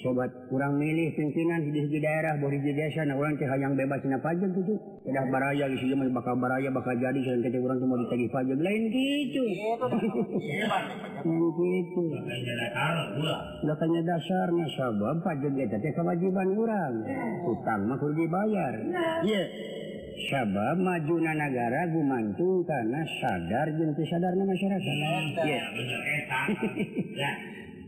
sobat 0.00 0.32
kurang 0.48 0.80
milih 0.80 1.12
pimpinan 1.12 1.60
di 1.68 1.98
daerah 2.00 2.40
Borijasa 2.40 3.04
orang 3.12 3.36
yang 3.36 3.76
bebas 3.76 4.00
pajak 4.00 4.50
gitu. 4.56 4.74
Udah 5.04 5.24
baraya 5.28 5.68
isi 5.68 5.92
bakal 5.92 6.34
baraya 6.40 6.72
bakal 6.72 6.96
jadi 6.96 7.20
saya 7.20 7.40
kecil 7.44 7.64
orang 7.68 7.78
cuma 7.84 8.00
ditagih 8.00 8.28
pajak. 8.32 8.58
Lain 8.60 8.82
gitu. 8.88 9.44
Gitu. 11.60 12.04
Datanya 13.68 14.00
dasarnya 14.08 14.66
sabab 14.76 15.20
pajak 15.20 15.52
eta 15.56 15.76
teh 15.76 15.92
kewajiban 15.92 16.48
orang. 16.56 16.94
Utang 17.44 17.80
mah 17.84 17.96
kudu 18.00 18.24
dibayar. 18.24 18.74
Iya. 19.24 19.42
Sabab 20.32 20.76
majuna 20.80 21.32
negara 21.32 21.88
gumantung 21.92 22.64
karena 22.64 23.04
sadar 23.20 23.72
jeung 23.76 23.92
teu 23.96 24.04
sadarna 24.08 24.44
masyarakat. 24.48 24.94
Iya 25.44 25.64
bener 25.76 26.00
eta 26.24 26.40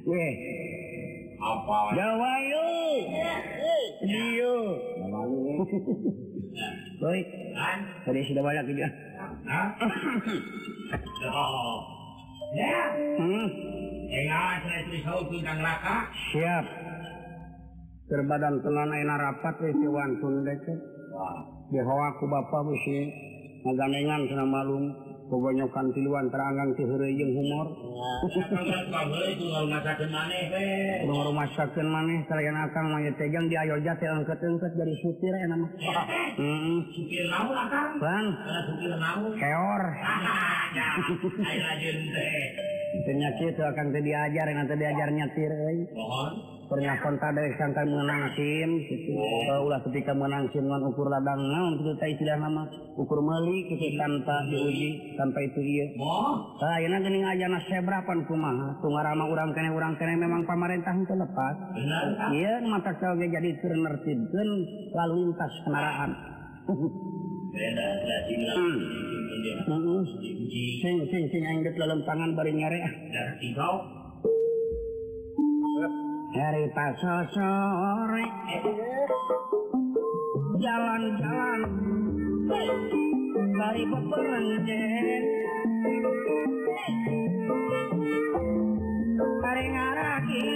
Apa? 1.43 1.79
Jawayu. 1.99 2.67
Iya. 3.11 3.35
Jawayu. 4.07 4.55
Kan? 6.53 6.71
Hoi. 7.03 7.21
Tadi 8.07 8.21
sudah 8.31 8.43
banyak 8.47 8.65
kerja. 8.71 8.89
Ya. 12.53 12.83
Hmm? 13.19 13.47
Enggak, 14.13 14.55
Saya 14.61 14.81
saya 14.85 14.99
sautu 15.09 15.37
dan 15.41 15.59
laka. 15.65 15.99
Siap. 16.31 16.65
Terbadan 18.13 18.61
tenan 18.61 18.93
enak 18.93 19.19
rapat 19.19 19.55
wis 19.65 19.79
wantun 19.89 20.45
deket. 20.45 20.79
Wah. 21.17 21.43
Di 21.73 21.81
hawa 21.81 22.13
ku 22.21 22.29
bapak 22.29 22.61
wis 22.69 22.87
ngagandengan 23.65 24.29
sana 24.29 24.45
malum. 24.45 24.85
kebanyakan 25.33 25.87
tiluan 25.97 26.29
teranggang 26.29 26.77
jeung 27.17 27.33
humor. 27.33 27.73
Rumahken 31.09 31.87
maneh 31.89 32.21
kalian 32.29 32.57
akan 32.69 32.85
megang 32.93 33.49
di 33.49 33.57
ayo 33.57 33.81
jati 33.81 34.05
angkat-angkat 34.05 34.73
dari 34.77 34.95
supir 35.01 35.33
enak 35.33 35.73
Bang 37.97 38.27
keor. 39.41 39.83
Penyakit 42.93 43.57
akan 43.57 43.87
tadi 43.89 44.05
diajar 44.05 44.47
nanti 44.53 44.75
diajar 44.77 45.09
tirai 45.33 45.79
pernah 46.73 46.97
kontak 47.05 47.37
dari 47.37 47.53
sangka 47.61 47.85
menang 47.85 48.33
SIM 48.33 48.81
gitu. 48.89 49.13
Eh, 49.13 49.61
ulah 49.61 49.77
ketika 49.85 50.17
menang 50.17 50.49
SIM 50.49 50.65
dengan 50.65 50.89
ukur 50.89 51.05
ladang 51.13 51.37
naon 51.37 51.77
itu 51.77 51.93
teh 52.01 52.17
istilah 52.17 52.41
nama 52.41 52.65
ukur 52.97 53.21
meuli 53.21 53.69
gitu 53.69 53.93
tanpa 54.01 54.41
diuji 54.49 55.13
tanpa 55.21 55.45
itu 55.45 55.61
iya. 55.61 55.87
Tah 56.57 56.81
ayeuna 56.81 57.05
geuning 57.05 57.29
ajana 57.29 57.61
sebrapan 57.69 58.25
kumaha 58.25 58.73
tungarama 58.81 59.29
urang 59.29 59.53
kene 59.53 59.69
urang 59.77 60.01
kene 60.01 60.17
memang 60.17 60.49
pamarentah 60.49 60.97
teu 61.05 61.13
lepas. 61.13 61.57
Iya 62.33 62.65
mata 62.65 62.97
oge 62.97 63.27
jadi 63.29 63.53
keur 63.61 63.77
nertibkeun 63.77 64.51
lalu 64.97 65.15
lintas 65.29 65.53
kendaraan. 65.69 66.11
Hmm. 66.73 66.89
hmm, 69.69 69.77
hmm. 69.77 70.03
Sing 70.81 70.97
sing 71.05 71.25
sing 71.29 71.43
anggit 71.45 71.77
lelem 71.77 72.01
tangan 72.09 72.33
bari 72.33 72.57
nyare. 72.57 72.81
Hari 76.33 76.65
pasal 76.73 77.29
sore. 77.29 78.25
Jalan-jalan. 80.57 81.61
Dari 83.53 83.85
peperangan, 83.85 85.25
Hari 89.45 89.65
ngaraki 89.77 90.49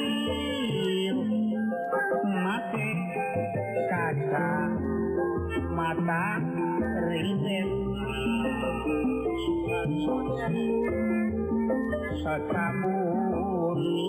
Mati 2.25 2.91
kaca 3.93 4.49
Mata 5.77 6.27
ribet. 7.05 7.69
Secabuni 12.25 14.09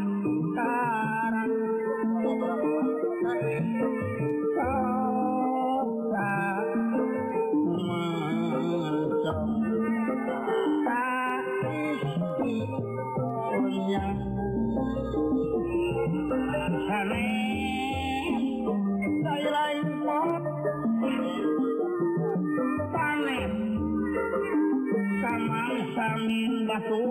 batu 26.71 27.03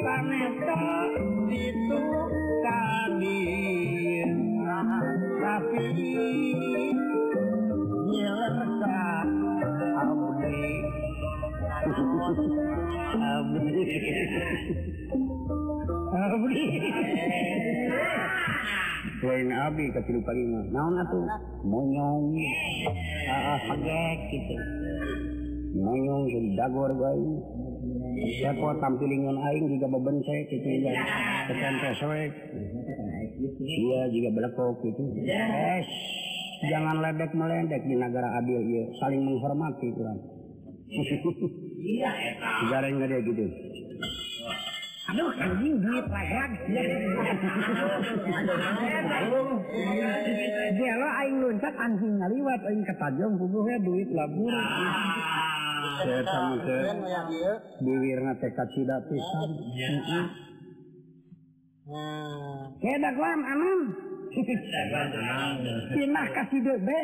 kaneta 0.00 0.84
itu 1.52 2.00
kadir 2.64 4.28
tapi 5.36 5.88
nyelerka 8.08 9.04
abdi 10.00 10.64
abdi 13.20 13.76
abdi 16.16 16.64
lain 19.28 19.48
abdi 19.52 19.84
kecil 19.92 20.24
palima 20.24 20.60
naon 20.72 20.96
atuh 21.04 21.20
monyong. 21.68 22.32
Ah 23.28 23.60
pagek 23.70 24.18
gitu. 24.32 24.56
Monyong 25.78 26.22
jadi 26.32 26.48
dagor 26.58 26.90
Iya 28.12 28.50
kok 28.52 28.74
tampilingan 28.78 29.36
aing 29.40 29.66
juga 29.72 29.86
bebencek 29.88 30.44
gitu 30.52 30.68
ya. 30.84 30.92
Tekan 31.48 31.74
peswek. 31.80 32.32
Iya 33.62 34.00
juga 34.12 34.28
belekok 34.36 34.76
gitu. 34.84 35.02
eh 35.24 35.82
Jangan 36.62 37.02
ledek 37.02 37.32
meledek 37.34 37.82
di 37.88 37.94
negara 37.98 38.38
adil 38.38 38.60
ya. 38.62 38.84
Saling 39.02 39.22
menghormati 39.24 39.88
kurang. 39.96 40.18
Iya, 41.82 42.10
Gareng 42.70 43.00
gede 43.02 43.18
gitu. 43.26 43.44
Aduh, 45.12 45.28
anjing 45.34 45.74
duit 45.82 46.06
lagak. 46.06 46.50
Dia 50.72 50.92
lo 50.94 51.08
aing 51.20 51.36
loncat 51.42 51.74
anjing 51.74 52.14
ngaliwat 52.22 52.60
aing 52.70 52.82
ketajam 52.86 53.30
bubuhnya 53.34 53.76
duit 53.82 54.08
labur. 54.14 54.52
Ah. 54.54 55.61
diwirna 57.82 58.32
kacida 58.38 58.96
pisan. 59.06 59.50
Dalam 62.82 63.40
aman 63.42 63.80
pinah 65.92 66.26
kasih 66.32 66.60
debe 66.64 67.00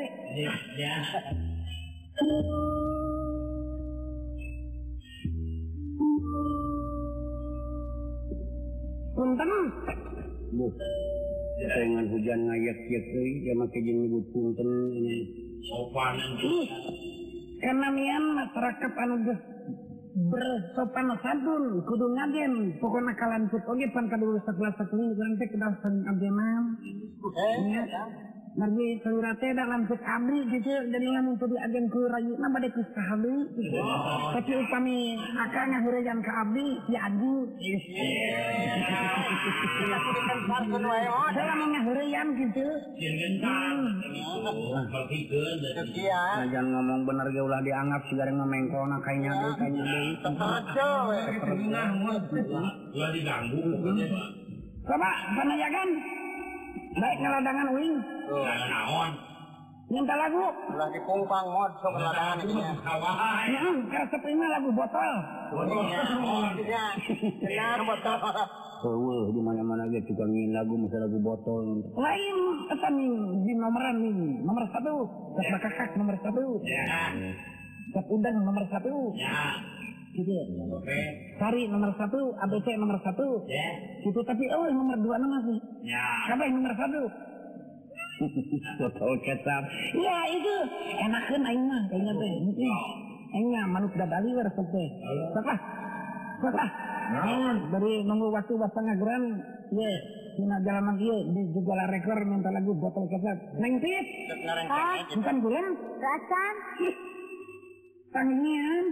Punten. 9.18 9.50
Duh. 10.54 10.72
Dengan 11.58 12.06
hujan 12.06 12.38
ngayak-yak 12.46 13.04
euy, 13.18 13.42
ya 13.42 13.54
make 13.58 13.78
jeung 13.82 13.98
nyebut 14.06 14.24
punten 14.30 14.70
ini. 14.94 15.26
Sopan. 15.66 16.14
kenamian 17.58 18.24
masyarakat 18.38 18.92
anu 19.02 19.14
bersopan 20.18 21.08
sadun 21.22 21.64
kudu 21.86 22.06
ngaden 22.18 22.52
pokoknya 22.82 23.12
kalian 23.14 23.46
put 23.50 23.62
oge 23.70 23.86
pan 23.94 24.10
kadulur 24.10 24.42
sekelas 24.42 24.74
sekelas 24.74 25.14
nanti 25.14 25.44
kedasan 25.46 25.94
abdi 26.10 26.28
eh, 26.28 27.56
ya 27.70 28.02
bagi 28.58 28.98
saudara 29.06 29.54
dalam 29.54 29.86
sik 29.86 30.02
gitu 30.50 30.74
jadi 30.90 31.06
yang 31.06 31.30
itu 31.30 31.46
di 31.46 31.56
agen 31.62 31.86
ku 31.94 32.02
rayu 32.10 32.34
nama 32.42 32.58
dek 32.58 32.74
ke 32.74 32.82
abri 32.90 33.38
gitu. 33.54 33.78
tapi 34.34 34.52
kami 34.74 35.14
akan 35.14 35.66
ngahurajan 35.78 36.18
ke 36.18 36.32
abri 36.34 36.66
ya 36.90 37.06
adi 37.06 37.34
dalam 41.38 41.58
yang 42.02 42.28
gitu 42.34 42.66
jangan 46.50 46.66
ngomong 46.66 47.00
bener 47.06 47.26
ge 47.30 47.38
ulah 47.46 47.62
dianggap 47.62 48.02
segala 48.10 48.42
ngomengkol 48.42 48.90
nah 48.90 48.98
kayaknya 49.06 49.38
deh 49.38 49.52
kayaknya 49.54 49.82
deh 49.86 50.18
terus 52.26 52.46
ulah 52.90 53.10
diganggu 53.14 53.62
Bapak, 54.88 55.36
sana 55.36 55.52
ya 55.52 55.68
kan? 55.68 55.88
Baik 56.98 57.18
ngeladangan 57.22 57.68
wing. 57.78 57.94
Jangan 58.28 58.68
naon. 58.70 59.10
Minta 59.88 60.14
lagu. 60.20 60.44
Ulah 60.44 60.88
dipungpang 60.92 61.46
mod 61.48 61.72
sok 61.80 61.96
ladangan 61.96 62.44
ini. 62.44 62.60
Ya, 62.60 63.64
karena 63.88 64.16
prima 64.20 64.46
lagu 64.52 64.68
botol. 64.74 65.12
Ya, 66.68 66.92
benar 67.40 67.80
botol. 67.88 68.18
Heueuh 68.78 69.34
di 69.34 69.40
mana-mana 69.42 69.90
ge 69.90 69.98
tukang 70.06 70.30
nyin 70.30 70.54
lagu 70.54 70.76
masa 70.76 71.02
lagu 71.02 71.18
botol. 71.18 71.82
Lain 71.96 72.36
nih 72.68 73.10
di 73.48 73.52
nomoran 73.56 73.96
nih 73.96 74.14
nomor 74.44 74.64
satu. 74.70 75.08
Tek 75.40 75.56
kakak 75.66 75.96
nomor 75.96 76.14
satu. 76.20 76.60
Ya. 76.68 77.08
Udang 78.12 78.36
nomor 78.44 78.64
satu. 78.68 79.16
Ya. 79.16 79.56
Gitu. 80.18 80.34
Oke. 80.74 80.98
Sari 81.38 81.70
nomor 81.70 81.94
satu, 81.94 82.34
ABC 82.42 82.66
nomor 82.74 82.98
satu. 83.06 83.46
Ya. 83.46 83.68
Gitu 84.02 84.18
tapi 84.26 84.44
oh 84.50 84.66
nomor 84.66 84.98
dua 84.98 85.14
nama 85.14 85.38
sih. 85.46 85.58
Ya. 85.86 86.02
Siapa 86.26 86.42
yang 86.42 86.58
nomor 86.58 86.74
satu? 86.74 87.02
Botol 88.82 89.12
kecap. 89.22 89.62
Ya 89.94 90.18
itu 90.34 90.54
enakan 91.06 91.42
aing 91.46 91.64
mah 91.70 91.82
kayaknya 91.86 92.12
teh. 92.18 92.32
Aing 93.38 93.48
mah 93.54 93.64
manuk 93.78 93.94
dadali 93.94 94.30
resep 94.34 94.66
teh. 94.74 94.88
Siapa? 95.38 95.54
Siapa? 96.42 96.64
Naon 97.08 97.56
dari 97.70 97.92
nunggu 98.02 98.34
waktu 98.34 98.52
basa 98.58 98.78
ngageran 98.82 99.22
ye 99.70 99.90
Cina 100.38 100.54
jalanan 100.62 100.94
ieu 101.02 101.18
di 101.34 101.50
jugala 101.50 101.90
rekor 101.90 102.14
minta 102.22 102.50
lagu 102.54 102.70
botol 102.78 103.10
kecap. 103.10 103.58
Neng 103.58 103.82
Tit. 103.82 104.06
Ah, 104.70 105.02
bukan 105.10 105.36
gula. 105.42 105.62
Racan. 105.98 106.54
Tangian. 108.08 108.84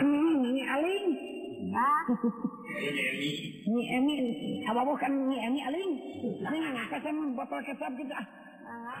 Hmm, 0.00 0.38
ini 0.46 0.62
aling. 0.62 1.06
Ah. 1.70 2.02
Ini 3.68 3.82
Emi, 4.00 4.16
apa 4.64 4.80
bukan 4.86 5.12
ini 5.28 5.36
Emi 5.44 5.60
aling? 5.60 5.90
Ini 6.40 6.58
kasih 6.88 7.12
botol 7.36 7.60
kecap 7.66 7.92
kita. 7.98 8.18
Ah. 8.64 8.98